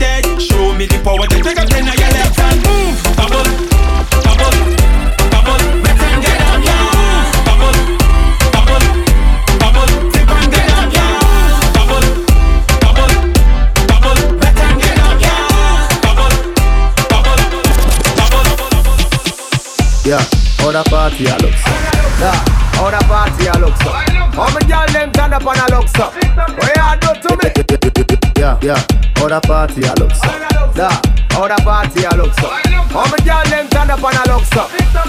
Ahora 20.69 20.85
party 20.85 21.26
a 21.26 21.35
luxo. 21.39 21.71
Yeah, 22.21 22.78
ahora 22.78 22.99
party 23.09 23.47
a 23.47 23.52
luxo. 23.52 23.89
All 24.37 24.52
my 24.52 24.61
girl 24.69 24.87
them 24.93 25.11
turn 25.13 25.33
up 25.33 25.47
on 25.47 25.57
a 25.57 25.67
luxo? 25.73 26.13
What 26.59 26.76
you 26.76 26.99
do 27.00 27.26
to 27.26 27.37
me? 27.37 28.33
Yeah, 28.37 28.59
yeah. 28.61 28.87
Ahora 29.17 29.41
party 29.41 29.81
a 29.81 29.95
luxo 29.95 30.57
so? 30.78 30.86
Yeah, 30.86 30.95
how 31.34 31.50
the 31.50 31.58
party 31.67 32.06
a 32.06 32.14
look 32.14 32.30
so? 32.38 32.47
How 32.95 33.04
me 33.10 33.19
girl 33.26 33.43
them 33.50 33.67
turn 33.67 33.91
up 33.91 33.99
and 33.99 34.14
a 34.14 34.25
look 34.30 34.47
so? 34.47 34.62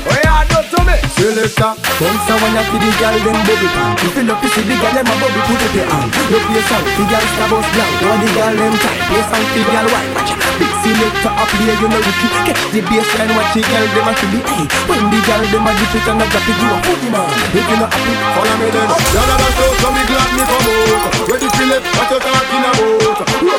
What 0.10 0.17
you 0.17 0.41
do 0.49 0.60
to 0.65 0.79
me? 0.82 0.97
Selector, 1.13 1.77
come 1.77 2.19
so 2.25 2.34
when 2.41 2.58
you 2.58 2.63
see 2.73 2.79
the 2.82 2.89
girl 2.97 3.15
them 3.21 3.38
baby 3.45 3.69
pan 3.69 3.93
If 4.01 4.17
you 4.17 4.23
love 4.25 4.41
to 4.41 4.47
see 4.49 4.65
the 4.65 4.75
girl 4.82 4.93
them 4.97 5.05
a 5.05 5.13
bubble 5.19 5.43
put 5.45 5.62
it 5.62 5.89
on 5.93 6.10
You 6.32 6.39
play 6.41 6.63
song, 6.65 6.86
the 6.89 7.03
girl 7.05 7.25
star 7.38 7.47
bus 7.53 7.67
blank 7.75 7.93
You 8.01 8.17
the 8.17 8.27
girl 8.34 8.53
them 8.55 8.73
tight, 8.82 8.99
play 9.10 9.23
song, 9.29 9.45
the 9.45 9.62
girl 9.62 9.88
white 9.93 10.10
Watch 10.15 10.32
out, 10.34 10.41
big 10.58 10.73
selector 10.82 11.34
up 11.38 11.51
here, 11.60 11.75
you 11.77 11.88
know 11.91 12.01
rookie 12.01 12.29
Catch 12.49 12.63
the 12.73 12.79
baseline, 12.89 13.32
watch 13.38 13.51
the 13.53 13.62
girl 13.62 13.86
them 13.93 14.10
a 14.10 14.13
feel 14.17 14.36
it 14.39 14.45
Hey, 14.49 14.65
when 14.89 15.03
the 15.12 15.19
girl 15.21 15.43
them 15.53 15.67
a 15.69 15.71
dip 15.77 15.93
it 15.93 16.08
and 16.10 16.23
a 16.23 16.25
drop 16.34 16.47
it, 16.49 16.58
you 16.58 16.69
a 16.71 16.77
foodie 16.82 17.10
man 17.13 17.29
If 17.53 17.65
you 17.67 17.77
not 17.77 17.89
happy, 17.93 18.13
follow 18.34 18.55
me 18.58 18.67
then 18.73 18.89
Y'all 18.89 19.27
are 19.27 19.38
the 19.38 19.49
show, 19.53 19.69
so 19.75 19.88
me 19.93 20.01
glad 20.08 20.29
me 20.34 20.43
come 20.49 20.65
out. 20.65 21.29
Ready 21.29 21.47
to 21.51 21.63
live, 21.67 21.84
what 21.93 22.10
you 22.10 22.19
talking 22.23 22.63
about? 22.63 23.59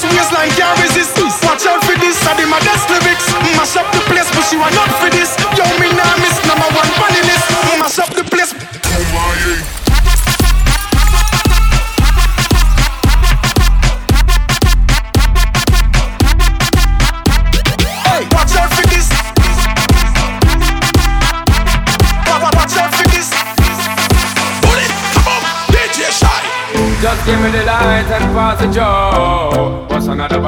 twist 0.00 0.16
waistline 0.16 0.50
can't 0.56 0.80
resist. 0.80 1.12
Watch 1.44 1.66
out 1.66 1.84
for 1.84 1.96
this. 2.00 2.16
I 2.26 2.32
did 2.36 2.48
my 2.48 2.58
best 2.64 2.88
lyrics. 2.88 3.28
Mash 3.56 3.76
up 3.76 3.84
the 3.92 4.00
place, 4.08 4.30
but 4.32 4.44
she 4.48 4.56
want 4.56 4.76
up 4.76 4.88
for 4.96 5.10
this. 5.10 5.36
Yo, 5.56 5.64
me 5.76 5.92
nah 5.92 6.16
miss 6.24 6.40
number 6.48 6.68
one 6.72 6.88
funny 6.96 7.20
list. 7.28 7.44
Mash 7.76 7.98
up 7.98 8.08
the 8.16 8.24
place. 8.24 8.54
This. 23.10 23.28
This. 23.28 23.38
Shy. 26.10 26.42
Just 27.02 27.24
give 27.24 27.38
me 27.40 27.50
the 27.50 27.62
light 27.64 28.08
and 28.10 28.34
pass 28.34 28.60
the 28.60 28.66
joe. 28.72 29.29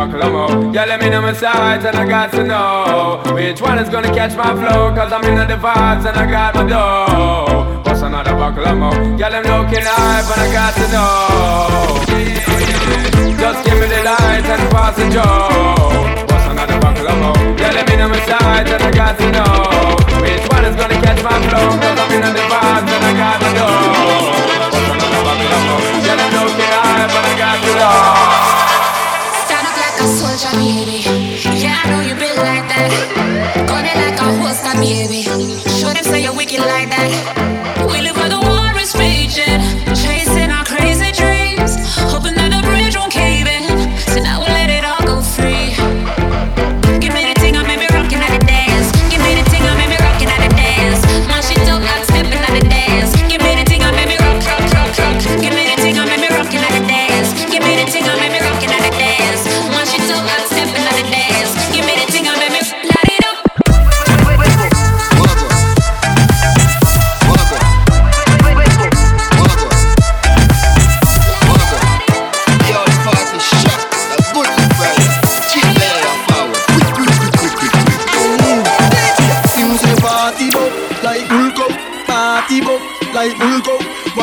Buckle 0.03 0.23
of 0.25 0.33
more? 0.33 0.75
Yeah, 0.75 0.87
let 0.87 1.01
me 1.01 1.11
know 1.11 1.23
my 1.23 1.33
sides 1.33 1.85
and 1.85 1.95
I 1.95 2.05
got 2.05 2.33
to 2.33 2.43
know 2.43 3.23
which 3.35 3.61
one 3.61 3.79
is 3.79 3.89
gonna 3.89 4.13
catch 4.13 4.37
my 4.37 4.51
flow. 4.51 4.91
Cause 4.91 5.13
I'm 5.13 5.23
in 5.23 5.37
the 5.37 5.55
vibes 5.55 6.05
and 6.09 6.17
I 6.19 6.27
got 6.29 6.57
my 6.57 6.65
dough. 6.67 7.81
What's 7.85 8.03
another 8.03 8.35
buckle 8.35 8.67
of 8.67 8.79
more? 8.79 9.17
Yeah, 9.17 9.31
them 9.31 9.45
looking 9.45 9.87
hype 9.87 10.27
and 10.27 10.41
I 10.43 10.49
got 10.59 10.75
to 10.75 10.87
know. 10.91 12.03
Just 13.39 13.65
give 13.65 13.79
me 13.79 13.87
the 13.87 14.03
light 14.03 14.43
and 14.43 14.71
pass 14.75 14.97
the 14.97 15.07
joe. 15.07 16.27
What's 16.27 16.47
another 16.51 16.81
buckle 16.81 17.07
of 17.07 17.19
more? 17.23 17.39
Yeah, 17.63 17.71
let 17.71 17.89
me 17.89 17.95
know 17.95 18.09
my 18.09 18.19
sides 18.27 18.73
and 18.73 18.83
I 18.83 18.91
got 18.91 19.17
to 19.23 19.31
know 19.31 19.95
which 20.19 20.43
one 20.51 20.65
is 20.65 20.75
gonna 20.75 20.99
catch 20.99 21.23
my 21.23 21.39
flow. 21.47 21.92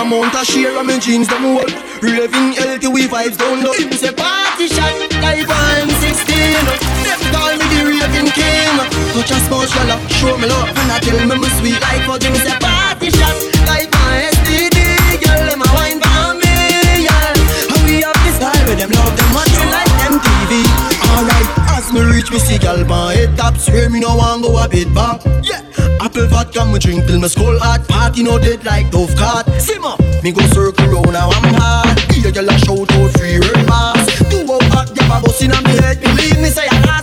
One 0.09 0.21
month 0.21 0.41
a 0.41 0.43
share 0.43 0.73
of 0.73 0.87
my 0.87 0.97
jeans 0.97 1.27
them 1.27 1.53
work. 1.53 1.69
Raving 2.01 2.57
we 2.89 3.05
vibes 3.05 3.37
down 3.37 3.61
low. 3.61 3.73
Things 3.77 3.99
say 4.01 4.09
party 4.09 4.65
shot 4.65 4.89
like 5.21 5.45
one 5.45 5.89
sixteen. 6.01 6.65
Them 7.05 7.21
call 7.29 7.53
me 7.53 7.65
the 7.69 7.85
raving 7.85 8.33
king. 8.33 8.73
Touch 9.13 9.29
a 9.29 9.37
sponge 9.45 9.69
gala, 9.69 10.01
show 10.09 10.33
me 10.41 10.49
love 10.49 10.65
and 10.65 10.89
I 10.89 10.97
tell 10.97 11.21
me 11.29 11.37
me 11.37 11.49
sweet 11.61 11.77
like 11.77 12.01
for 12.09 12.17
things 12.17 12.41
say 12.41 12.57
party 12.57 13.13
shot 13.13 13.37
like 13.69 13.93
my 13.93 14.33
STD. 14.33 15.21
Girl, 15.21 15.45
them 15.45 15.61
a 15.61 15.69
wine 15.77 16.01
for 16.01 16.33
me, 16.41 17.05
yeah. 17.05 17.69
And 17.69 17.81
we 17.85 18.01
have 18.01 18.17
this 18.25 18.41
style 18.41 18.65
with 18.65 18.81
them 18.81 18.89
love 18.89 19.13
them 19.13 19.29
watching 19.37 19.69
like 19.69 19.93
them 19.93 20.17
TV. 20.25 20.65
Alright, 21.13 21.49
as 21.77 21.93
me 21.93 22.01
reach 22.01 22.31
me 22.33 22.39
see 22.39 22.57
gal 22.57 22.81
pan 22.81 23.13
head 23.13 23.37
top 23.37 23.57
Swear 23.57 23.89
me 23.89 23.99
no 23.99 24.15
want 24.15 24.41
go 24.41 24.57
a 24.57 24.67
bit 24.67 24.89
back 24.93 25.21
Yeah, 25.45 25.61
apple 25.99 26.27
vodka 26.27 26.65
me 26.65 26.79
drink 26.79 27.05
till 27.05 27.19
me 27.19 27.27
skull 27.27 27.57
hot. 27.59 27.87
Party 27.87 28.23
no 28.23 28.37
dead 28.39 28.63
like 28.65 28.89
Dove 28.91 29.15
card 29.15 29.45
Simmer, 29.61 29.95
me 30.23 30.31
go 30.31 30.41
circle 30.47 30.87
round 30.87 31.13
now 31.13 31.29
I'm 31.29 31.53
hard 31.53 31.99
Here 32.11 32.31
gal 32.31 32.49
a 32.49 32.57
shout 32.59 32.91
out 32.91 33.11
free 33.17 33.37
red 33.37 33.67
pass 33.67 34.07
Two 34.29 34.45
up 34.51 34.63
hot 34.73 34.93
gal 34.95 35.11
a 35.17 35.21
bust 35.21 35.41
inna 35.41 35.61
me 35.61 35.71
head. 35.79 35.99
Believe 36.01 36.39
me 36.39 36.49
say 36.49 36.67
I 36.69 36.98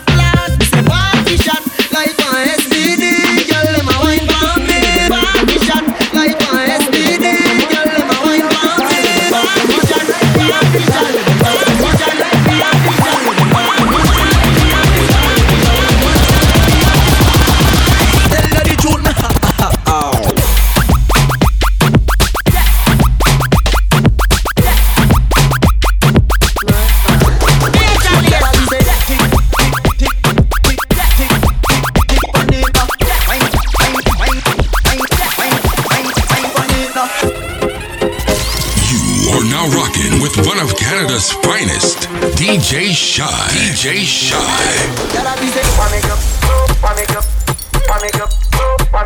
DJ 42.66 42.92
Shy. 42.92 43.22
DJ 43.52 44.04
Shy. 44.04 44.96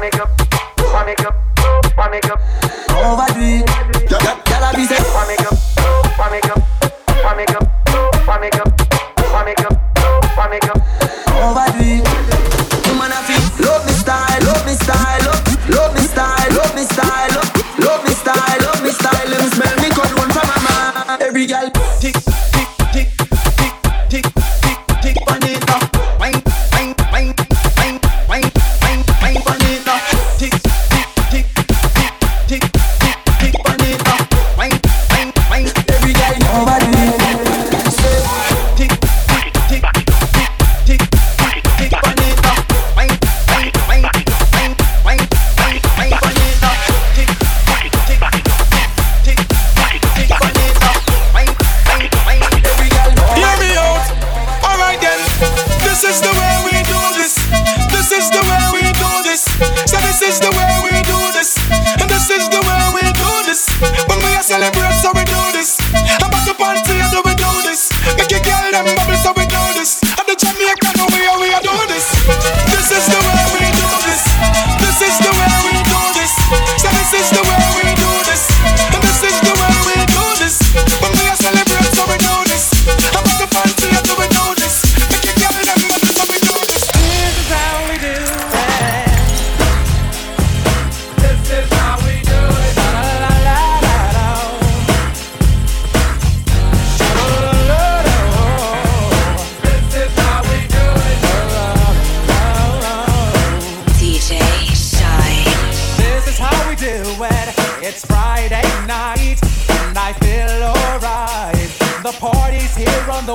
Overdo 0.00 0.49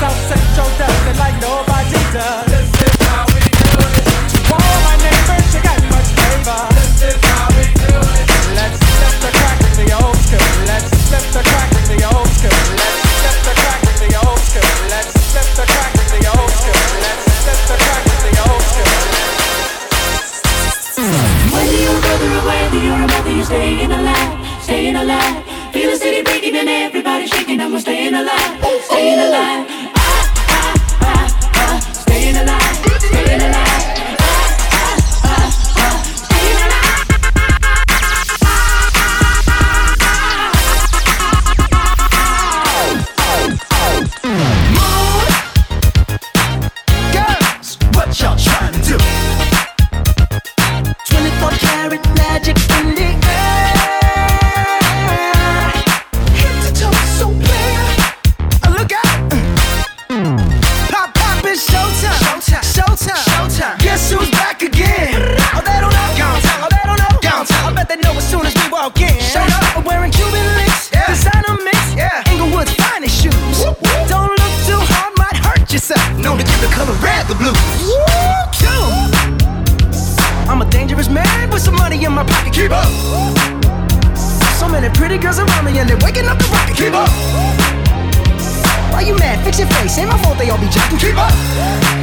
this 0.00 0.16
is 2.72 2.96
how 3.04 3.28
we 3.36 3.44
do 3.44 3.68
it. 3.84 4.08
All 4.48 4.80
my 4.80 4.96
neighbors, 4.96 5.52
got 5.60 5.76
much. 5.92 6.08
This 6.16 7.04
is 7.04 7.20
how 7.20 7.52
we 7.52 7.68
do 7.76 7.84
it. 7.84 8.24
Let's 8.56 8.80
step 8.80 9.12
the 9.20 9.28
crack 9.28 9.60
the 9.76 9.92
old 9.92 10.16
school. 10.24 10.40
Let's 10.64 10.88
step 11.04 11.20
the 11.36 11.44
crack 11.44 11.68
the 11.84 12.00
old 12.16 12.32
school. 12.32 12.56
Let's 12.80 13.12
step 13.12 13.44
crack 13.60 13.84
the 14.00 14.08
old 14.24 14.40
school. 14.40 14.72
Let's 14.88 15.12
step 15.20 15.68
crack 15.68 15.92
the 15.92 16.16
old 16.32 16.48
school. 16.48 16.80
Let's 17.04 17.28
step 17.44 17.60
crack 17.68 18.04
the 18.24 18.32
old 18.48 18.64
school. 18.72 18.88
You're 21.76 21.92
a 21.92 22.00
brother 22.00 22.32
or 22.40 22.80
you're 22.80 22.96
a 22.96 23.06
mother, 23.06 23.32
you're 23.36 23.44
staying 23.44 23.92
alive, 23.92 24.62
staying 24.62 24.96
alive 24.96 25.49
leaving, 26.52 26.68
everybody 26.68 27.26
shaking, 27.26 27.60
I'm 27.60 27.78
staying 27.78 28.14
alive, 28.14 28.64
staying 28.84 29.18
alive. 29.18 29.66
Ah, 29.94 30.32
I, 30.48 30.50
ah, 30.50 30.76
I, 31.00 31.14
ah, 31.14 31.36
I, 31.54 31.76
I, 31.76 31.92
staying 31.92 32.36
alive, 32.36 33.00
staying 33.00 33.40
alive. 33.40 33.69
girls 85.30 85.48
around 85.48 85.64
me 85.64 85.78
and 85.78 85.88
they're 85.88 85.98
waking 85.98 86.26
up 86.26 86.38
the 86.38 86.48
rocket. 86.50 86.76
Keep 86.76 86.94
up. 86.94 87.08
Why 88.92 89.02
you 89.02 89.16
mad? 89.16 89.44
Fix 89.44 89.58
your 89.58 89.68
face. 89.68 89.98
Ain't 89.98 90.10
my 90.10 90.18
fault 90.22 90.38
they 90.38 90.50
all 90.50 90.58
be 90.58 90.68
jacking. 90.68 90.98
Keep 90.98 91.16
up. 91.16 91.32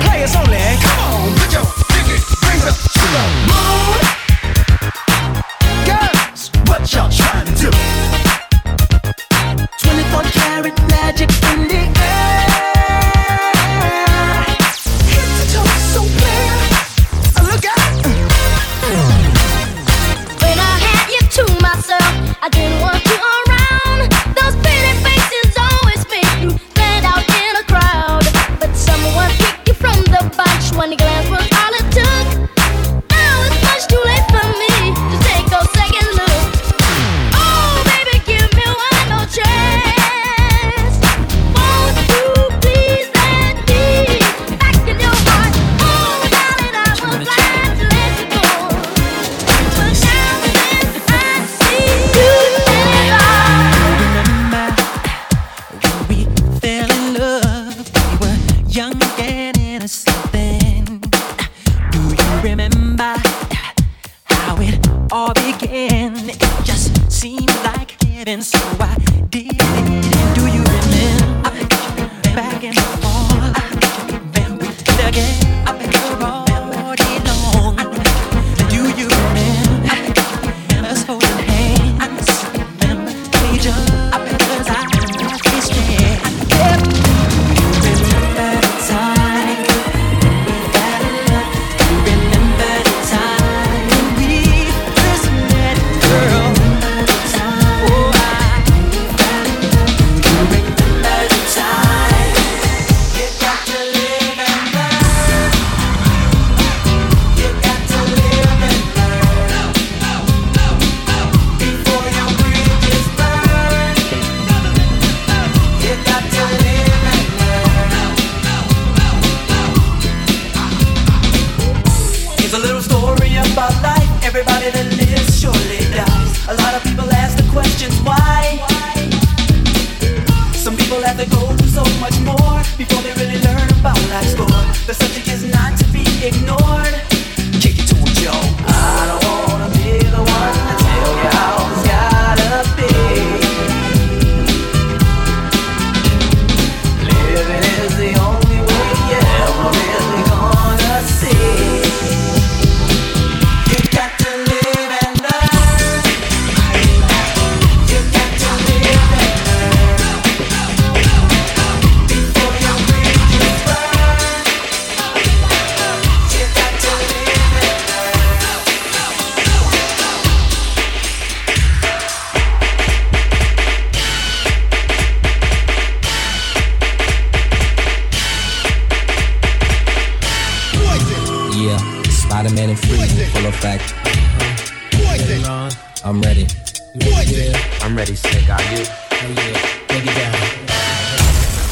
Players 0.01 0.35
only. 0.35 0.57
Come 0.81 0.99
on, 0.99 1.35
put 1.35 1.51
your 1.51 1.65
pinky 1.91 2.17
rings 2.47 2.65
up 2.65 2.75
to 2.75 2.99
the 2.99 3.23
moon. 3.51 3.66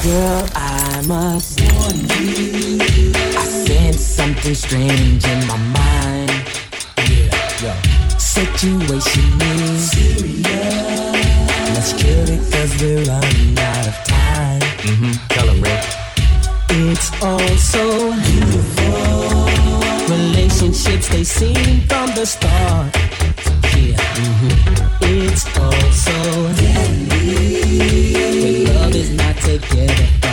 Girl, 0.05 0.45
I 0.53 1.01
must 1.07 1.59
warn 1.61 1.97
you. 1.97 2.79
I 3.35 3.43
sense 3.65 4.01
something 4.01 4.53
strange 4.53 5.25
in 5.25 5.47
my 5.47 5.57
mind. 5.57 6.31
Yeah, 7.09 7.63
yo. 7.63 7.73
Situation 8.19 9.41
is 9.41 9.89
serious. 9.89 10.45
Let's 11.73 11.93
kill 11.93 12.29
it 12.29 12.39
cause 12.53 12.79
we're 12.79 13.03
running 13.03 13.57
out 13.57 13.87
of 13.87 13.95
time. 14.05 14.61
Mm-hmm. 14.85 15.13
Tell 15.29 15.49
him, 15.49 15.63
Rick. 15.63 15.83
It's 16.69 17.09
all 17.23 17.57
so 17.57 18.13
beautiful. 18.27 20.15
Relationships, 20.15 21.07
they 21.09 21.23
seem 21.23 21.81
from 21.87 22.13
the 22.13 22.27
start 22.27 22.95
Mm-hmm. 23.93 25.03
It's 25.03 25.45
all 25.57 25.91
so 25.91 26.11
heavy. 26.63 28.13
When 28.41 28.75
love 28.75 28.95
is 28.95 29.11
not 29.11 29.35
together. 29.37 30.24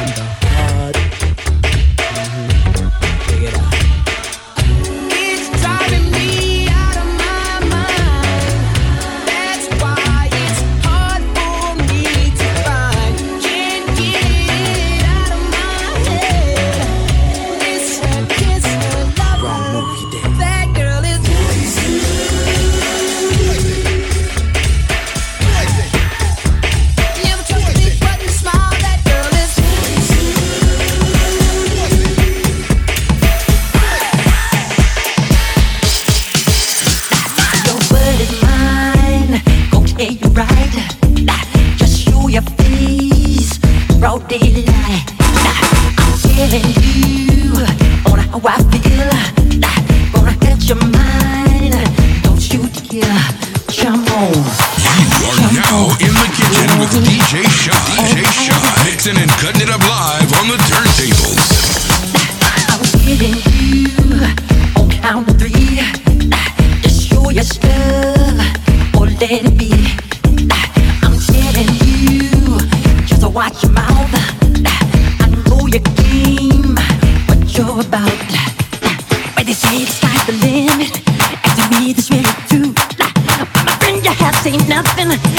one. 85.09 85.32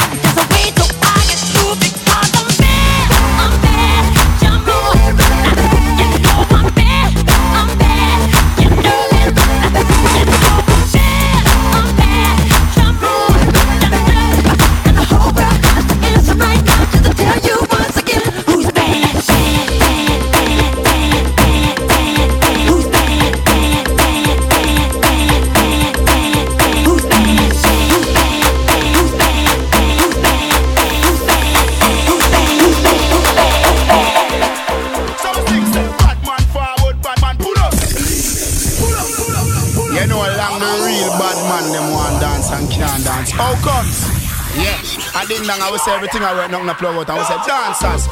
I 46.23 46.33
went 46.33 46.53
on 46.53 46.65
the 46.65 46.73
floor 46.75 46.93
out 46.93 47.09
and 47.09 47.17
we 47.17 47.25
said, 47.25 47.43
dancers. 47.45 48.07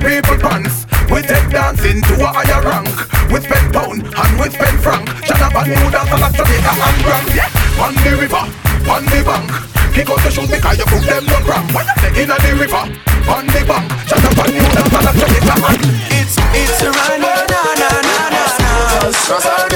people 0.00 0.38
pants. 0.40 0.86
We 1.12 1.22
take 1.22 1.48
dancing 1.52 2.00
to 2.02 2.14
a 2.24 2.28
higher 2.32 2.62
rank. 2.64 2.88
We 3.30 3.40
spend 3.40 3.72
pound 3.72 4.02
and 4.02 4.32
we 4.40 4.46
spend 4.50 4.80
franc. 4.80 5.06
with 5.06 5.20
pen 5.20 5.26
frank. 5.26 5.26
Chana 5.28 5.48
Bermuda, 5.52 6.00
Salas, 6.08 6.32
Jamaica 6.34 6.72
and 6.72 6.98
Grand. 7.04 7.28
Yeah. 7.36 7.84
On 7.84 7.94
the 7.94 8.12
river, 8.16 8.44
on 8.88 9.04
the 9.06 9.20
bank. 9.22 9.50
Kick 9.94 10.08
out 10.08 10.20
the 10.24 10.30
shoes 10.30 10.50
because 10.50 10.78
you 10.78 10.86
put 10.86 11.02
them 11.04 11.28
on 11.28 11.42
cramp. 11.44 11.70
In 12.16 12.28
the 12.28 12.52
river, 12.56 12.84
on 13.28 13.46
the 13.46 13.60
bank. 13.68 13.86
Chana 14.08 14.30
Bermuda, 14.34 14.82
Salas, 14.88 15.16
Jamaica 15.20 15.54
and 15.68 15.84
It's, 16.16 16.34
it's 16.56 16.82
a 16.82 16.90
rhino, 16.90 17.30
na 17.50 17.62
na 17.78 17.90
na 18.02 18.28
na 18.30 19.60
na. 19.64 19.69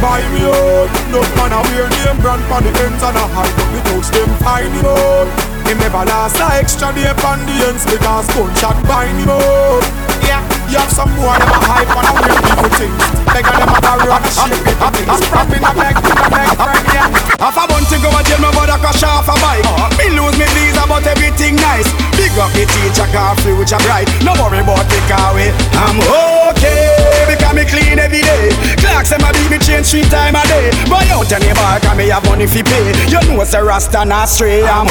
buy 0.00 0.22
me 0.32 0.44
own. 0.44 0.88
No 1.10 1.22
man 1.38 1.54
a 1.54 1.62
wear 1.70 1.88
name 1.88 2.18
brand 2.20 2.42
Pon 2.50 2.66
the 2.66 2.70
ends 2.82 3.02
and 3.02 3.16
a 3.16 3.24
hide 3.30 3.54
Me 3.70 3.80
touch 3.86 4.10
them 4.10 4.30
fine 4.42 4.68
him 4.74 4.84
out 4.84 5.28
Him 5.64 5.78
never 5.78 6.02
last 6.02 6.36
a 6.42 6.58
extra 6.58 6.90
day 6.92 7.08
Pon 7.22 7.38
the 7.46 7.54
ends 7.70 7.86
Because 7.86 8.26
gunshot 8.34 8.76
buy 8.90 9.06
me 9.14 9.24
out 9.30 9.80
Yeah, 10.26 10.42
you 10.66 10.76
have 10.82 10.90
some 10.90 11.08
more 11.14 11.32
them 11.38 11.46
a 11.46 11.58
hype 11.62 11.88
and 11.88 12.08
a 12.10 12.12
wear 12.20 12.36
people 12.42 12.72
things. 12.74 13.02
Bigger 13.30 13.54
them 13.54 13.70
a 13.70 13.78
carry 13.80 14.08
and 14.10 14.26
a 14.26 14.30
shit 14.34 14.60
paper 14.66 14.90
things 14.98 15.20
Propping 15.30 15.62
up 15.62 15.76
like, 15.78 15.96
up 15.96 16.30
like 16.34 16.52
friend, 16.58 16.86
yeah 16.90 17.08
Half 17.38 17.56
a 17.56 17.64
bunch 17.70 17.88
to 17.94 17.96
go 18.02 18.10
a 18.10 18.20
jail, 18.26 18.42
my 18.42 18.50
brother 18.50 18.76
crash 18.82 19.06
off 19.06 19.30
a 19.30 19.34
bike. 19.38 19.64
Me 19.96 20.10
lose 20.10 20.34
me 20.36 20.46
visa 20.58 20.82
but 20.88 21.06
everything 21.06 21.54
nice. 21.56 21.86
Big 22.18 22.34
up 22.34 22.50
the 22.56 22.64
teacher 22.66 23.06
car, 23.12 23.36
future 23.44 23.78
bright. 23.84 24.08
No 24.24 24.32
worry 24.40 24.58
about 24.58 24.84
the 24.88 24.98
car, 25.06 25.36
I'm 25.36 26.00
home 26.08 26.35
okay 26.56 27.28
Because 27.28 27.54
me 27.54 27.64
clean 27.64 27.98
every 27.98 28.22
day. 28.22 28.50
Clocks 28.80 29.12
and 29.12 29.22
my 29.22 29.32
beat 29.32 29.50
me 29.50 29.58
change 29.58 29.90
three 29.90 30.06
times 30.08 30.36
a 30.36 30.42
day. 30.48 30.70
Boy, 30.88 31.04
out 31.12 31.30
any 31.32 31.52
bar, 31.54 31.80
cause 31.80 31.96
me 31.96 32.08
have 32.08 32.24
money 32.24 32.46
fi 32.46 32.62
pay? 32.62 32.86
You 33.10 33.20
know 33.28 33.42
it's 33.42 33.54
a 33.54 33.62
rasta 33.62 34.04
not 34.04 34.28
stray. 34.28 34.62
I'm 34.64 34.86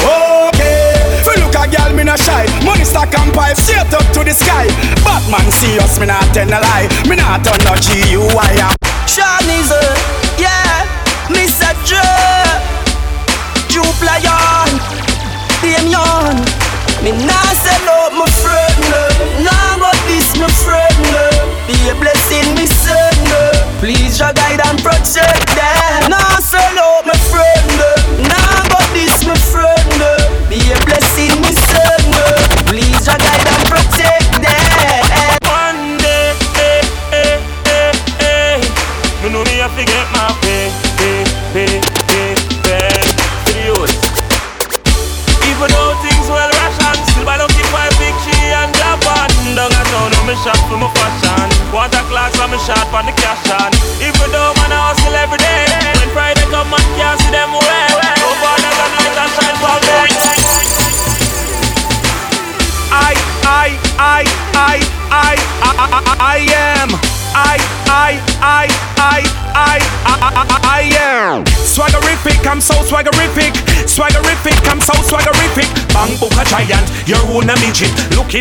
okay. 0.50 1.22
Fi 1.24 1.34
look 1.42 1.54
a 1.54 1.66
girl 1.66 1.92
me 1.96 2.04
not 2.04 2.18
shy. 2.18 2.46
Money 2.64 2.84
stack 2.84 3.14
and 3.18 3.32
pile 3.34 3.54
straight 3.56 3.92
up 3.92 4.06
to 4.14 4.20
the 4.22 4.34
sky. 4.34 4.66
Batman 5.02 5.50
see 5.52 5.78
us 5.78 5.98
me 5.98 6.06
not 6.06 6.22
tell 6.34 6.48
a 6.48 6.58
lie. 6.60 6.88
Me 7.08 7.16
not 7.16 7.44
turn 7.44 7.58
no 7.66 7.74
GUI 7.74 8.50
I'm 8.62 8.85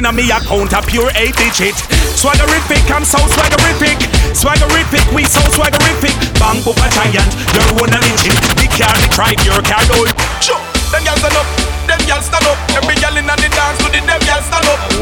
At 0.06 0.14
me 0.14 0.30
account 0.30 0.72
a 0.72 0.86
pure 0.86 1.10
eight 1.18 1.34
digit. 1.34 1.74
Swaggerific, 2.14 2.86
I'm 2.94 3.02
so 3.04 3.18
swaggerific. 3.18 3.98
Swaggerific, 4.38 5.02
we 5.16 5.26
so 5.26 5.42
swaggerific. 5.50 6.14
Bang 6.38 6.62
up 6.62 6.78
a 6.78 6.88
giant, 6.94 7.34
you're 7.58 7.74
one 7.74 7.90
a 7.90 7.98
midget. 8.06 8.38
The 8.54 8.70
car, 8.70 8.94
the 9.02 9.10
tribe, 9.10 9.42
your 9.42 9.58
car, 9.66 9.82
don't. 9.90 10.14
Sure, 10.46 10.62
them 10.94 11.02
girls 11.02 11.18
stand 11.26 11.34
up, 11.34 11.48
them 11.90 11.98
girls 12.06 12.26
stand 12.30 12.46
up. 12.46 12.58
Every 12.78 12.94
girl 13.02 13.18
in 13.18 13.26
the 13.26 13.50
dance 13.50 13.82
to 13.82 13.90
the 13.90 14.00
them 14.06 14.22
girls 14.22 14.46
stand 14.46 14.70
up. 14.70 14.95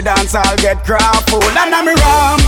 The 0.00 0.14
dance, 0.14 0.34
I'll 0.34 0.56
get 0.56 0.84
crowd 0.84 1.22
full. 1.28 1.44
And 1.44 1.74
I'm 1.74 1.84
rum 1.84 2.40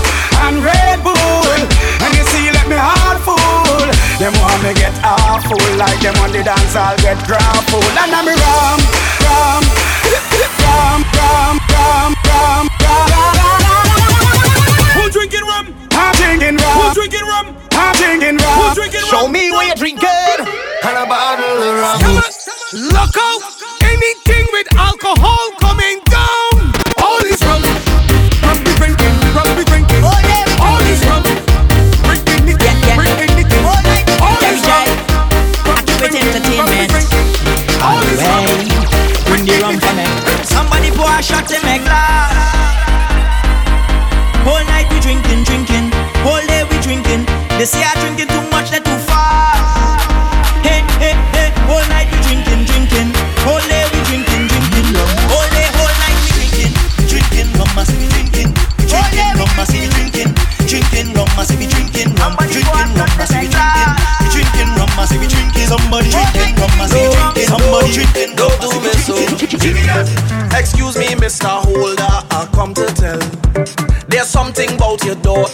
and 0.48 0.64
Red 0.64 1.04
Bull. 1.04 1.60
And 2.00 2.12
you 2.16 2.24
see, 2.32 2.48
let 2.48 2.66
me 2.68 2.76
heart 2.76 3.20
full. 3.20 3.88
Them 4.16 4.32
want 4.40 4.60
me 4.64 4.72
get 4.72 4.94
awful. 5.04 5.60
Like 5.76 6.00
them 6.00 6.16
on 6.24 6.32
the 6.32 6.42
dance, 6.42 6.74
I'll 6.76 6.96
get 7.04 7.20
crowd 7.28 7.62
full. 7.68 7.84
And 7.84 8.08
I'm 8.08 8.24
rum, 8.24 8.80
rum, 9.20 9.62
rum, 10.64 11.00
rum, 11.12 11.56
rum, 11.76 12.08
rum, 12.24 12.64
rum. 12.80 13.06
Who 14.96 15.02
drinking 15.12 15.44
rum? 15.44 15.66
I'm 15.92 16.14
drinking 16.16 16.56
rum. 16.56 16.76
Who's 16.80 16.94
drinking 16.96 17.26
rum? 17.28 17.46
I'm 17.72 17.94
drinking 18.00 18.36
rum. 18.40 18.56
Who's 18.64 18.74
drinking 18.80 19.04
rum? 19.04 19.12
Show 19.12 19.28
me 19.28 19.52
what 19.52 19.66
you're 19.68 19.76
drinking. 19.76 20.40
And 20.88 20.96
a 20.96 21.04
bottle 21.04 21.60
of 21.60 21.74
rum. 21.76 22.00
Look 22.72 23.16
out! 23.20 23.40
Anything 23.84 24.41
They 47.62 47.66
say 47.66 47.84
I'm 47.86 47.94
drinking 48.02 48.26
too 48.26 48.42
much, 48.50 48.74
they 48.74 48.82
too 48.82 48.98
fast. 49.06 50.02
Hey, 50.66 50.82
hey, 50.98 51.14
hey. 51.30 51.54
Whole 51.70 51.78
night 51.94 52.10
we 52.10 52.18
drinking, 52.26 52.66
drinking. 52.66 53.14
Whole 53.46 53.62
day 53.70 53.86
we 53.86 54.02
drinking, 54.02 54.50
drinking. 54.50 54.90
Whole 55.30 55.46
day, 55.54 55.70
whole 55.78 55.94
night 56.02 56.18
we 56.26 56.42
drinking, 56.42 56.74
drinking. 57.06 57.46
Rum 57.54 57.70
must 57.78 57.94
be 57.94 58.10
drinking, 58.10 58.50
drinking. 58.90 59.38
Rum 59.38 59.46
must 59.54 59.70
be 59.70 59.86
drinking, 59.94 60.34
drinking. 60.66 61.14
Rum 61.14 61.30
must 61.38 61.54
be 61.54 61.70
drinking, 61.70 62.10
rum 62.18 62.34
drinking. 62.34 62.66
Rum 62.98 63.14
must 63.14 63.30
be 63.30 63.46
drinking, 63.46 63.94
drinking. 64.34 64.70
Rum 64.74 64.90
must 64.98 65.14
be 65.14 65.26
drinking. 65.30 65.66
Somebody 65.70 66.10
drinking, 66.10 66.58
rum 66.58 66.72
must 66.82 66.98
be 66.98 67.06
drinking. 67.14 67.46
Somebody 67.46 67.90
drinking. 67.94 68.30
Don't 68.34 68.58
do 68.58 68.74
me 68.82 68.90
so. 69.06 69.14
Excuse 70.58 70.98
me, 70.98 71.14
Mr. 71.14 71.46
Holder, 71.46 72.10
I 72.26 72.42
come 72.50 72.74
to 72.74 72.90
tell. 72.98 73.22
There's 74.10 74.28
something 74.28 74.68
about 74.74 75.02
your 75.04 75.14
daughter, 75.14 75.51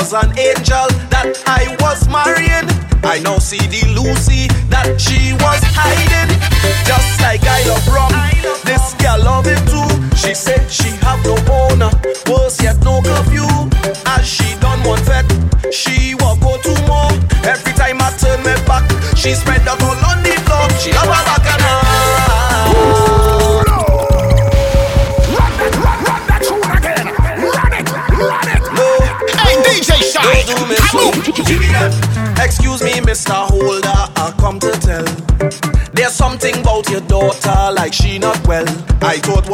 was 0.00 0.14
an 0.14 0.32
angel 0.38 0.88
that 1.12 1.36
I 1.44 1.76
was 1.84 2.08
marrying. 2.08 2.64
I 3.04 3.20
now 3.20 3.36
see 3.38 3.60
the 3.68 3.84
Lucy 3.92 4.48
that 4.72 4.96
she 4.96 5.36
was 5.44 5.49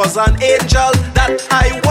was 0.07 0.17
an 0.19 0.41
angel 0.41 0.93
that 1.15 1.37
I 1.51 1.86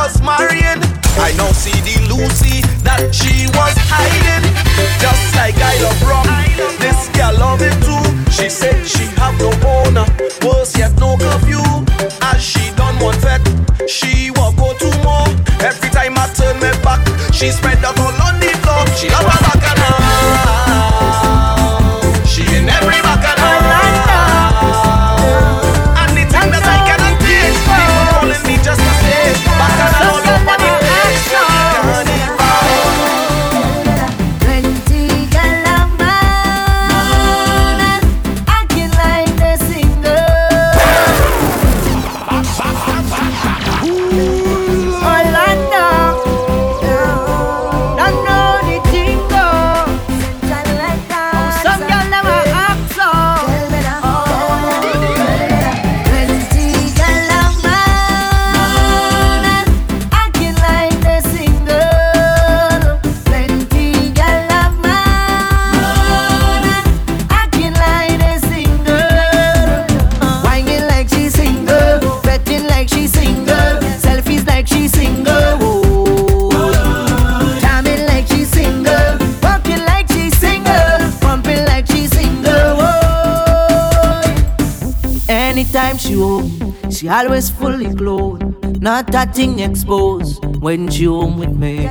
she 86.06 86.14
home, 86.14 86.76
she 86.92 87.10
always 87.10 87.50
fully 87.50 87.94
clothed, 87.96 88.82
not 88.82 89.12
that 89.12 89.36
thing 89.36 89.60
exposed. 89.60 90.44
When 90.62 90.90
she 90.90 91.06
home 91.06 91.38
with 91.40 91.56
me, 91.56 91.88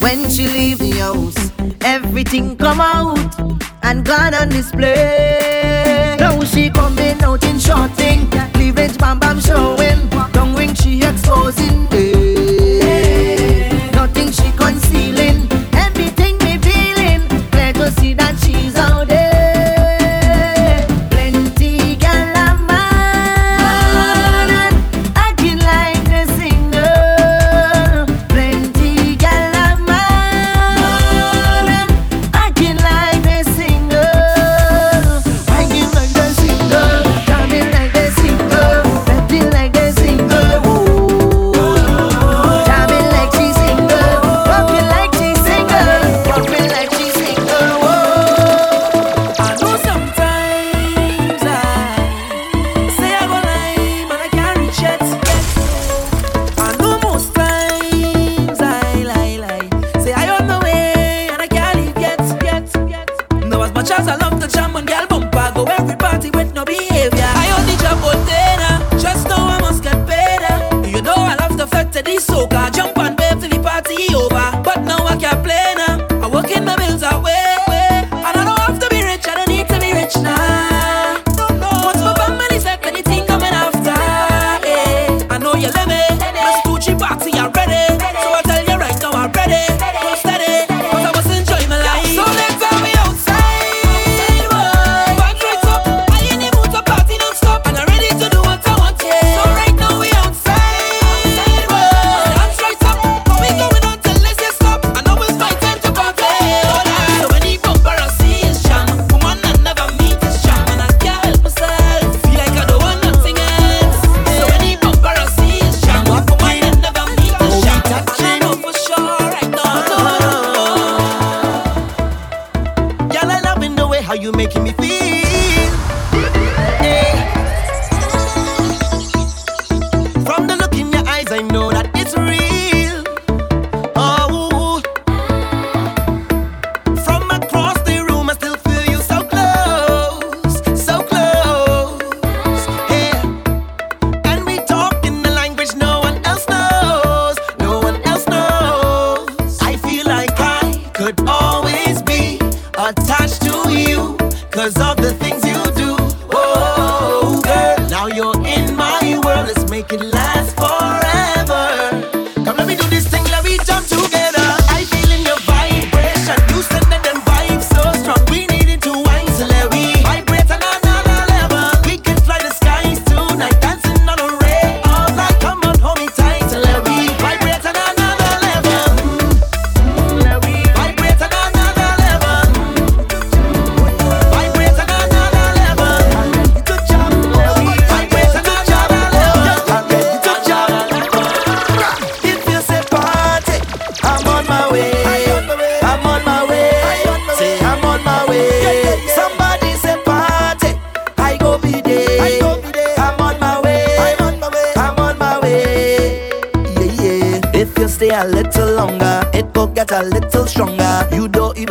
when 0.00 0.28
she 0.28 0.46
leave 0.46 0.78
the 0.78 0.90
house, 0.98 1.52
everything 1.82 2.56
come 2.56 2.80
out 2.80 3.38
and 3.82 4.04
gone 4.04 4.34
on 4.34 4.48
display. 4.48 6.16
Now 6.18 6.42
she 6.42 6.70
coming 6.70 7.22
out 7.22 7.44
in 7.44 7.58
short 7.60 7.92
thing, 7.92 8.28
cleavage 8.52 8.98
bam 8.98 9.20
bam 9.20 9.38
showing, 9.40 10.08
tongue 10.32 10.54
ring 10.56 10.74
she 10.74 11.02
exposing. 11.02 12.21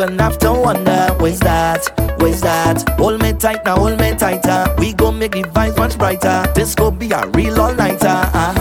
gonna 0.07 0.23
have 0.23 0.39
to 0.39 0.51
wonder 0.51 1.15
where's 1.19 1.39
that, 1.39 1.85
where's 2.19 2.41
that? 2.41 2.89
Hold 2.97 3.21
me 3.21 3.33
tight 3.33 3.63
now, 3.65 3.75
hold 3.77 3.99
me 3.99 4.15
tighter. 4.15 4.73
We 4.79 4.93
gon' 4.93 5.19
make 5.19 5.33
the 5.33 5.43
vibes 5.43 5.77
much 5.77 5.97
brighter. 5.97 6.51
This 6.55 6.73
could 6.73 6.97
be 6.97 7.11
a 7.11 7.27
real 7.27 7.61
all 7.61 7.75
nighter. 7.75 8.07
Uh-huh. 8.07 8.60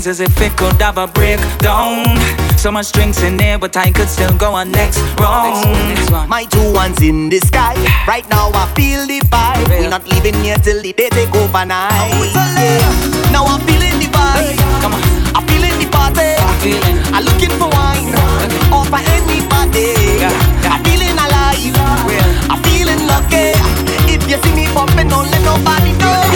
feels 0.00 0.06
as 0.06 0.20
if 0.20 0.40
it 0.40 0.56
could 0.56 0.80
have 0.80 0.98
a 0.98 1.06
breakdown. 1.06 2.04
So 2.56 2.70
much 2.70 2.92
drinks 2.92 3.22
in 3.22 3.36
there, 3.36 3.58
but 3.58 3.76
I 3.76 3.90
could 3.90 4.08
still 4.08 4.36
go 4.36 4.52
on 4.54 4.70
next 4.72 4.98
round. 5.18 6.28
My 6.28 6.44
two 6.44 6.72
ones 6.72 7.02
in 7.02 7.28
the 7.28 7.38
sky. 7.40 7.74
Right 8.06 8.28
now 8.30 8.50
I 8.54 8.72
feel 8.74 9.06
the 9.06 9.20
vibe. 9.32 9.68
We're 9.68 9.88
not 9.88 10.06
leaving 10.08 10.34
here 10.42 10.56
till 10.56 10.80
the 10.82 10.92
day 10.92 11.10
take 11.10 11.34
overnight. 11.34 12.32
Now 13.32 13.44
I'm 13.44 13.60
feeling 13.66 13.98
the 14.00 14.08
vibe. 14.08 14.40
Hey. 14.40 14.56
Come 14.80 14.94
on. 14.94 15.02
I'm 15.36 15.44
feeling 15.48 15.76
the 15.78 15.88
party. 15.90 16.32
I'm 17.12 17.24
looking 17.24 17.52
for 17.60 17.68
wine. 17.68 18.08
Okay. 18.08 18.72
Or 18.72 18.84
for 18.88 19.02
anybody. 19.16 19.92
Yeah. 20.20 20.32
Yeah. 20.64 20.72
I'm 20.72 20.84
feeling 20.84 21.16
alive. 21.16 21.60
Yeah. 21.60 22.52
I'm 22.52 22.60
feeling 22.64 23.06
lucky. 23.06 23.52
If 24.08 24.28
you 24.28 24.38
see 24.42 24.54
me 24.54 24.66
bumping, 24.72 25.08
don't 25.08 25.30
let 25.30 25.42
nobody 25.44 25.92
know. 25.98 26.29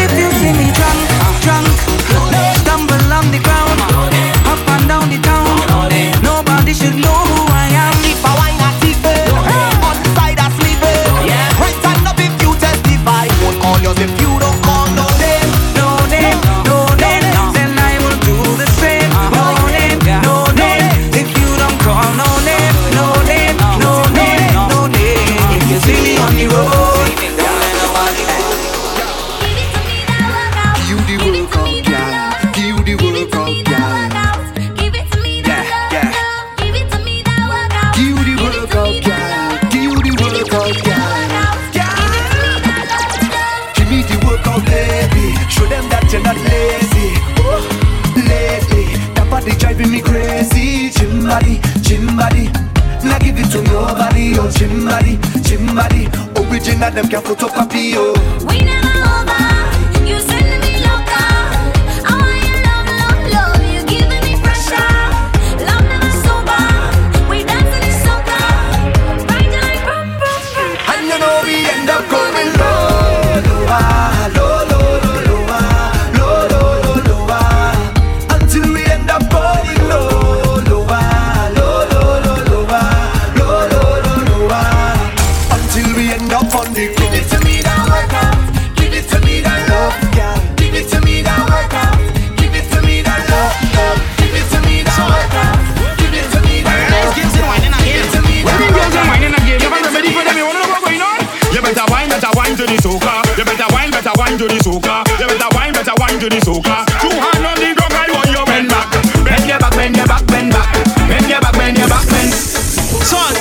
wine 104.35 104.49
to 104.49 104.55
the 104.55 104.61
soca. 104.66 105.07
You 105.20 105.26
better 105.30 105.51
wine, 105.55 105.72
better 105.72 105.95
wine 105.99 106.18
to 106.18 106.26
the 106.26 106.41
soca. 106.43 106.82
Two 106.99 107.14
hand 107.14 107.47
on 107.47 107.55
the 107.55 107.70
drum, 107.70 107.95
I 107.95 108.11
want 108.11 108.30
your 108.35 108.43
bend 108.47 108.66
back. 108.66 108.91
Bend 109.22 109.47
your 109.47 109.59
back, 109.62 109.72
bend 109.78 109.95
your 109.95 110.07
back, 110.07 110.26
bend 110.26 110.51
back. 110.51 110.74
Bend 111.07 111.26
your 111.30 111.41
back, 111.41 111.55
bend 111.55 111.78
your 111.78 111.87
back, 111.87 112.03
bend. 112.11 112.35
Son, 112.35 113.35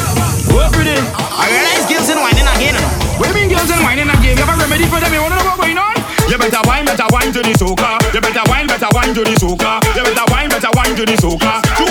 work 0.54 0.70
with 0.78 0.86
it. 0.86 1.02
I 1.18 1.50
realize 1.50 1.90
girls 1.90 2.10
ain't 2.14 2.22
whining 2.22 2.46
again. 2.46 2.78
What 3.18 3.26
do 3.26 3.34
you 3.34 3.42
mean 3.42 3.50
girls 3.50 3.72
ain't 3.74 3.82
whining 3.82 4.10
again? 4.10 4.38
You 4.38 4.46
have 4.46 4.54
a 4.54 4.62
remedy 4.62 4.86
for 4.86 5.02
them? 5.02 5.10
You 5.10 5.22
wanna 5.26 5.42
know 5.42 5.50
what's 5.50 5.58
going 5.58 5.82
on? 5.82 5.98
You 6.30 6.38
better 6.38 6.62
wine, 6.70 6.86
better 6.86 7.10
wine 7.10 7.34
to 7.34 7.42
the 7.42 7.54
soca. 7.58 7.98
You 8.14 8.22
better 8.22 8.46
wine, 8.46 8.68
better 8.70 8.90
wine 8.94 9.14
to 9.18 9.22
the 9.26 9.34
soca. 9.34 9.82
You 9.98 10.04
better 10.06 10.28
wine, 10.30 10.50
better 10.54 10.72
wine 10.78 10.94
to 10.94 11.04
the 11.10 11.18
soca. 11.18 11.58
Two 11.74 11.90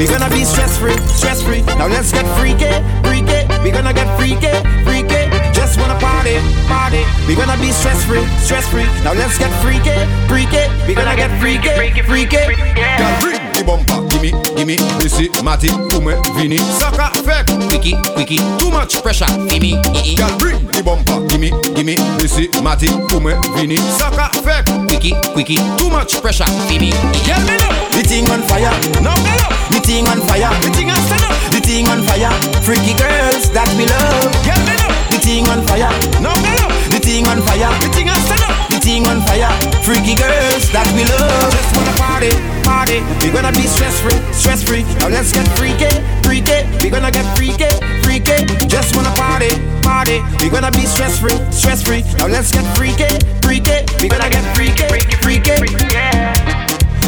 We 0.00 0.06
gonna 0.06 0.30
be 0.30 0.44
stress 0.44 0.78
free, 0.78 0.96
stress 1.08 1.42
free. 1.42 1.60
Now 1.76 1.86
let's 1.86 2.10
get 2.10 2.24
freaky, 2.38 2.72
freaky. 3.04 3.44
We 3.62 3.70
gonna 3.70 3.92
get 3.92 4.08
freaky, 4.16 4.48
freaky. 4.82 5.28
Just 5.52 5.78
wanna 5.78 6.00
party, 6.00 6.40
party. 6.66 7.04
We 7.28 7.36
gonna 7.36 7.60
be 7.60 7.70
stress 7.70 8.02
free, 8.06 8.24
stress 8.38 8.66
free. 8.70 8.88
Now 9.04 9.12
let's 9.12 9.36
get 9.36 9.52
freaky, 9.60 9.92
freaky. 10.26 10.64
We 10.88 10.94
gonna 10.94 11.16
get 11.16 11.30
freaky, 11.38 11.68
freaky, 11.76 12.00
freaky. 12.00 12.36
freaky, 12.38 12.64
freaky, 12.64 13.20
freaky. 13.20 13.49
ki 13.60 13.66
bompa 13.66 13.94
Gimme, 14.08 14.32
gimme, 14.56 14.76
disi, 15.00 15.30
mati, 15.44 15.68
koume, 15.90 16.14
vini 16.36 16.58
Saka, 16.78 17.10
fek, 17.24 17.48
wiki, 17.70 17.94
wiki 18.16 18.36
Too 18.58 18.70
much 18.70 19.02
pressure, 19.02 19.26
gimme, 19.48 19.76
ii 20.04 20.14
Gal 20.16 20.30
bring 20.38 20.58
di 20.72 20.82
bompa 20.82 21.20
Gimme, 21.28 21.50
gimme, 21.74 21.94
disi, 22.18 22.48
mati, 22.62 22.86
koume, 23.08 23.36
vini 23.56 23.76
Saka, 23.98 24.30
fek, 24.44 24.68
wiki, 24.90 25.14
wiki 25.36 25.56
Too 25.76 25.90
much 25.90 26.20
pressure, 26.22 26.50
gimme, 26.68 26.88
ii 26.88 27.22
Gal 27.26 27.42
me 27.44 27.56
nou 27.56 27.74
The 27.92 28.02
thing 28.08 28.30
on 28.30 28.42
fire. 28.48 28.72
No 29.02 29.12
me 29.24 29.32
nou 29.36 29.52
The 29.70 29.80
thing 29.80 30.08
on 30.08 30.20
fire. 30.26 30.50
The 30.62 30.70
thing 30.70 30.90
on 30.90 31.02
stand 31.06 31.24
up 31.24 31.52
The 31.52 31.60
thing 31.60 31.88
on 31.88 32.02
fire. 32.08 32.32
Freaky 32.64 32.94
girls 32.96 33.50
that 33.52 33.68
we 33.76 33.84
love. 33.84 34.32
Gal 34.46 34.60
me 34.64 34.74
nou 34.80 34.94
The 35.10 35.18
thing 35.20 35.48
on 35.52 35.60
fire. 35.68 35.90
No 36.24 36.32
me 36.40 36.56
nou 36.56 36.70
The 36.90 36.98
thing 36.98 37.28
on 37.28 37.42
fire. 37.44 37.70
The 37.82 37.88
thing 37.92 38.08
on 38.08 38.20
stand 38.24 38.48
up 38.48 38.59
everything 38.90 39.06
on 39.06 39.22
fire. 39.26 39.50
Freaky 39.82 40.14
girls 40.14 40.70
that 40.72 40.86
we 40.94 41.04
love. 41.04 41.50
Just 41.50 41.70
wanna 41.76 41.94
party, 41.94 42.30
party. 42.62 42.98
We 43.22 43.30
gonna 43.30 43.52
be 43.52 43.66
stress 43.66 44.00
free, 44.00 44.18
stress 44.32 44.62
free. 44.62 44.82
Now 44.98 45.08
let's 45.08 45.32
get 45.32 45.46
freaky, 45.56 45.90
freaky. 46.22 46.66
We 46.82 46.90
gonna 46.90 47.10
get 47.10 47.26
freaky, 47.36 47.70
freaky. 48.02 48.46
Just 48.66 48.96
wanna 48.96 49.14
party, 49.14 49.50
party. 49.82 50.22
We 50.42 50.50
gonna 50.50 50.70
be 50.70 50.86
stress 50.86 51.18
free, 51.18 51.38
stress 51.50 51.82
free. 51.82 52.02
Now 52.18 52.26
let's 52.26 52.50
get 52.50 52.66
freaky, 52.76 53.10
freaky. 53.42 53.86
We 54.00 54.08
gonna 54.08 54.30
get 54.30 54.44
freaky, 54.54 54.86
freaky, 55.22 55.54
freaky. 55.58 55.84
Yeah. 55.94 56.34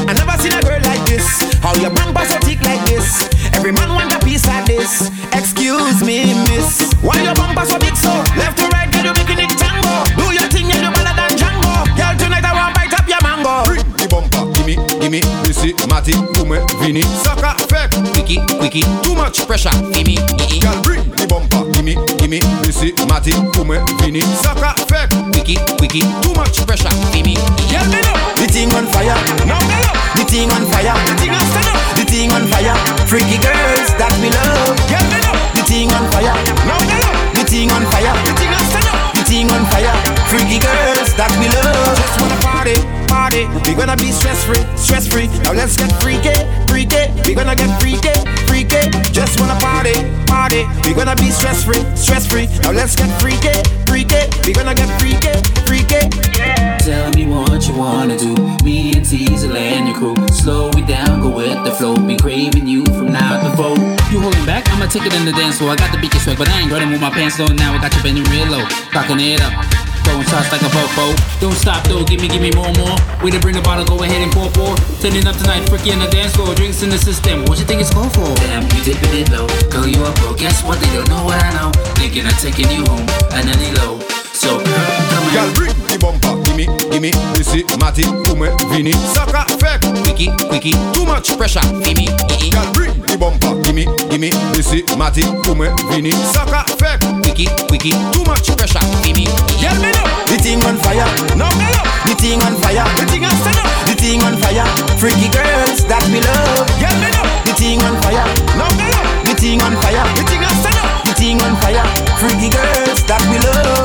I 0.08 0.12
never 0.14 0.36
seen 0.42 0.52
a 0.52 0.62
girl 0.62 0.82
like 0.82 1.02
this. 1.06 1.26
How 1.62 1.74
your 1.76 1.90
bumper 1.90 2.24
so 2.26 2.38
thick 2.46 2.60
like 2.62 2.84
this? 2.86 3.28
Every 3.54 3.72
man 3.72 3.90
want 3.90 4.12
a 4.12 4.18
piece 4.24 4.46
of 4.46 4.66
this. 4.66 5.10
Excuse 5.32 6.02
me, 6.02 6.34
miss. 6.46 6.94
Why 7.02 7.22
your 7.22 7.34
bumper 7.34 7.64
so 7.66 7.78
big 7.78 7.96
so? 7.96 8.10
Left 8.36 8.58
to 8.58 8.66
right, 8.74 8.90
girl 8.90 9.04
you 9.06 9.14
making 9.14 9.38
it 9.38 9.61
gimme, 15.12 15.20
gimme, 15.20 15.46
Missy, 15.46 15.74
Matty, 15.88 16.14
Pume, 16.32 16.64
Vinny, 16.80 17.02
Saka, 17.02 17.54
Fek, 17.68 17.90
Quickie, 18.12 18.40
Quickie, 18.58 18.84
too 19.02 19.14
much 19.14 19.46
pressure, 19.46 19.70
gimme, 19.92 20.16
Girl, 20.60 20.80
bring 20.82 21.04
the 21.16 21.26
bumper, 21.28 21.68
gimme, 21.72 21.94
gimme, 22.18 22.40
Missy, 22.64 22.92
Matty, 23.08 23.32
Pume, 23.52 23.84
Vinny, 24.00 24.20
Saka, 24.40 24.74
Fek, 24.88 25.10
Quickie, 25.32 25.58
Quickie, 25.76 26.00
too 26.22 26.32
much 26.34 26.64
pressure, 26.66 26.88
gimme, 27.12 27.34
Girl, 27.68 27.84
me 27.92 28.00
know 28.00 28.16
the 28.40 28.46
thing 28.48 28.72
on 28.72 28.86
fire. 28.88 29.16
No, 29.44 29.56
me 29.68 29.76
know 29.84 29.92
the 30.16 30.24
thing 30.24 30.50
on 30.50 30.64
fire. 30.70 30.96
The 31.06 31.14
thing 31.20 31.30
on 31.32 31.44
stand 31.52 31.68
up. 31.68 31.96
The 31.96 32.04
thing 32.04 32.32
on 32.32 32.44
fire. 32.48 32.76
Freaky 33.06 33.38
girls 33.38 33.92
that 33.96 34.12
me 34.20 34.28
love. 34.32 34.76
Girl, 34.88 35.06
me 35.12 35.18
know 35.20 35.36
the 35.54 35.62
thing 35.62 35.92
on 35.92 36.10
fire. 36.10 36.36
No, 36.66 36.74
me 36.84 36.96
know 37.00 37.12
the 37.36 37.44
thing 37.48 37.70
on 37.70 37.84
fire. 37.92 38.12
The 38.24 38.32
thing 38.34 38.52
on 38.52 38.64
stand 38.66 38.88
up. 38.88 39.14
The 39.14 39.22
thing 39.24 39.48
on 39.52 39.64
fire. 39.70 39.94
Freaky 40.28 40.58
girls 40.58 41.14
that 41.14 41.32
me 41.38 41.48
love. 41.48 41.96
Just 41.96 42.18
wanna 42.20 42.36
party, 42.42 42.74
party. 42.74 42.91
We 42.91 42.91
gonna 43.96 44.08
be 44.08 44.12
stress 44.12 44.44
free, 44.44 44.64
stress 44.76 45.06
free. 45.06 45.26
Now 45.44 45.52
let's 45.52 45.76
get 45.76 45.92
freaky, 46.00 46.32
freaky. 46.66 47.12
We 47.26 47.34
gonna 47.34 47.54
get 47.54 47.68
freaky, 47.80 48.14
freaky. 48.48 48.88
Just 49.12 49.38
wanna 49.38 49.58
party, 49.60 49.92
party. 50.24 50.64
We 50.84 50.94
gonna 50.94 51.14
be 51.16 51.30
stress 51.30 51.64
free, 51.64 51.84
stress 51.94 52.26
free. 52.26 52.46
Now 52.62 52.72
let's 52.72 52.96
get 52.96 53.10
freaky, 53.20 53.52
freaky. 53.84 54.22
We 54.44 54.54
gonna 54.54 54.74
get 54.74 54.88
freaky, 54.98 55.32
freaky. 55.68 56.08
Tell 56.80 57.10
me 57.12 57.26
what 57.26 57.68
you 57.68 57.74
wanna 57.74 58.16
do. 58.16 58.32
Me 58.64 58.92
and 58.96 59.04
Teasel 59.04 59.54
and 59.54 59.88
your 59.88 59.96
crew. 59.98 60.16
Slow 60.28 60.70
it 60.70 60.86
down, 60.86 61.20
go 61.20 61.28
with 61.28 61.62
the 61.64 61.72
flow. 61.72 61.96
Be 61.96 62.16
craving 62.16 62.66
you 62.66 62.86
from 62.96 63.12
now 63.12 63.42
to 63.44 63.56
four. 63.56 63.76
You 64.10 64.20
holding 64.20 64.46
back? 64.46 64.68
I'ma 64.70 64.86
take 64.86 65.04
it 65.04 65.12
in 65.12 65.26
the 65.26 65.32
dance 65.32 65.58
floor. 65.58 65.72
I 65.72 65.76
got 65.76 65.92
the 65.92 65.98
beat 66.00 66.14
you 66.14 66.20
swag, 66.20 66.38
but 66.38 66.48
I 66.48 66.60
ain't 66.60 66.70
gonna 66.70 66.86
move 66.86 67.00
my 67.00 67.10
pants 67.10 67.38
on. 67.40 67.56
Now 67.56 67.74
I 67.74 67.78
got 67.78 67.94
you 67.94 68.02
bending 68.02 68.24
real 68.32 68.46
low. 68.46 68.64
Cocking 68.90 69.20
it 69.20 69.42
up. 69.42 69.91
Shots 70.32 70.50
like 70.50 70.62
a 70.62 70.72
fofo. 70.72 71.12
Don't 71.40 71.52
stop 71.52 71.84
though, 71.84 72.02
give 72.04 72.22
me, 72.22 72.26
give 72.26 72.40
me 72.40 72.50
more, 72.52 72.72
more. 72.80 72.96
Way 73.22 73.32
to 73.32 73.38
bring 73.38 73.54
the 73.54 73.60
bottle, 73.60 73.84
go 73.84 74.02
ahead 74.02 74.22
and 74.22 74.32
pour, 74.32 74.48
pour. 74.48 74.74
Turning 74.98 75.26
up 75.26 75.36
tonight, 75.36 75.68
freaky 75.68 75.92
on 75.92 75.98
the 75.98 76.08
dance 76.08 76.34
floor. 76.34 76.54
Drinks 76.54 76.82
in 76.82 76.88
the 76.88 76.96
system. 76.96 77.44
What 77.44 77.58
you 77.58 77.66
think 77.66 77.82
it's 77.82 77.92
called 77.92 78.14
for? 78.14 78.34
Damn, 78.36 78.62
you 78.62 78.82
dipping 78.82 79.12
it 79.12 79.28
low. 79.28 79.46
Girl, 79.68 79.86
you 79.86 80.02
a 80.02 80.10
bro. 80.24 80.32
Guess 80.32 80.64
what? 80.64 80.80
They 80.80 80.88
don't 80.96 81.10
know 81.10 81.22
what 81.22 81.36
I 81.36 81.52
know. 81.52 81.70
Thinking 82.00 82.24
of 82.24 82.32
taking 82.40 82.70
you 82.70 82.82
home, 82.86 83.04
and 83.36 83.46
then 83.46 83.58
they 83.58 83.74
low. 83.74 84.21
So, 84.42 84.58
come 84.58 85.26
Girl, 85.30 85.46
bring 85.54 85.70
the 85.86 85.94
bumper, 86.02 86.34
gimme, 86.42 86.66
gimme, 86.90 87.14
Missy, 87.38 87.62
Matty, 87.78 88.02
Pume, 88.26 88.50
Vinny, 88.74 88.90
Saka, 89.14 89.46
Fek, 89.54 89.78
Quickie, 90.02 90.34
Quickie, 90.50 90.74
too 90.90 91.06
much 91.06 91.30
pressure, 91.38 91.62
gimme, 91.86 92.10
Girl, 92.50 92.66
bring 92.74 92.90
the 93.06 93.14
bumper, 93.14 93.54
gimme, 93.62 93.86
gimme, 94.10 94.34
Missy, 94.50 94.82
Matty, 94.98 95.22
Pume, 95.46 95.70
Vinny, 95.86 96.10
Saka, 96.34 96.66
Fek, 96.74 96.98
Quickie, 97.22 97.46
Quickie, 97.70 97.94
too 98.10 98.26
much 98.26 98.50
pressure, 98.58 98.82
gimme, 99.06 99.30
Girl, 99.62 99.78
me 99.78 99.94
know 99.94 100.10
the 100.26 100.34
thing 100.42 100.58
on 100.66 100.74
fire. 100.82 101.06
No, 101.38 101.46
me 101.54 101.70
the 102.10 102.18
thing 102.18 102.42
on 102.42 102.58
fire. 102.58 102.82
The 102.98 103.06
thing 103.06 103.22
on 103.22 103.36
stand. 103.46 103.62
The 103.86 103.94
thing 103.94 104.22
on 104.26 104.34
fire. 104.42 104.66
Freaky 104.98 105.30
girls 105.30 105.86
that 105.86 106.02
me 106.10 106.18
love. 106.18 106.66
Girl, 106.82 106.96
me 106.98 107.14
know 107.14 107.22
the 107.46 107.54
thing 107.54 107.78
on 107.86 107.94
fire. 108.02 108.26
No, 108.58 108.66
me 108.74 108.90
the 109.22 109.38
thing 109.38 109.62
on 109.62 109.78
fire. 109.78 110.02
The 110.18 110.22
thing. 110.26 110.41
The 111.12 111.18
thing 111.18 111.42
on 111.42 111.60
fire. 111.60 111.84
Freaky 112.16 112.48
girls 112.48 113.04
that 113.04 113.20
me 113.28 113.36
love. 113.44 113.84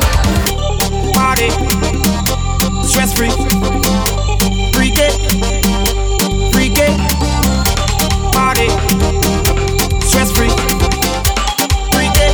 Party, 1.12 1.50
stress 2.88 3.12
free. 3.12 3.32
Freaky, 4.72 5.12
freaky. 6.54 6.88
Party, 8.32 8.70
stress 10.08 10.32
free. 10.32 10.54
Freaky. 11.92 12.32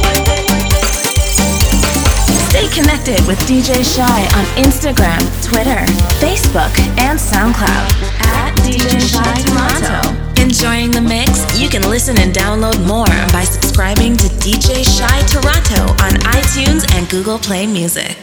Stay 2.50 2.68
connected 2.70 3.26
with 3.26 3.40
DJ 3.48 3.82
Shy 3.82 4.20
on 4.38 4.46
Instagram, 4.62 5.22
Twitter, 5.44 5.82
Facebook, 6.22 6.74
and 7.00 7.18
SoundCloud 7.18 7.90
at 8.22 8.54
DJ 8.58 9.02
Shy 9.02 9.42
Toronto. 9.42 10.33
Enjoying 10.44 10.92
the 10.92 11.00
mix? 11.00 11.58
You 11.58 11.70
can 11.70 11.90
listen 11.90 12.20
and 12.20 12.34
download 12.34 12.86
more 12.86 13.08
by 13.32 13.46
subscribing 13.46 14.18
to 14.18 14.28
DJ 14.44 14.84
Shy 14.84 15.22
Toronto 15.26 15.94
on 16.04 16.20
iTunes 16.36 16.84
and 16.94 17.10
Google 17.10 17.40
Play 17.40 17.66
Music. 17.66 18.18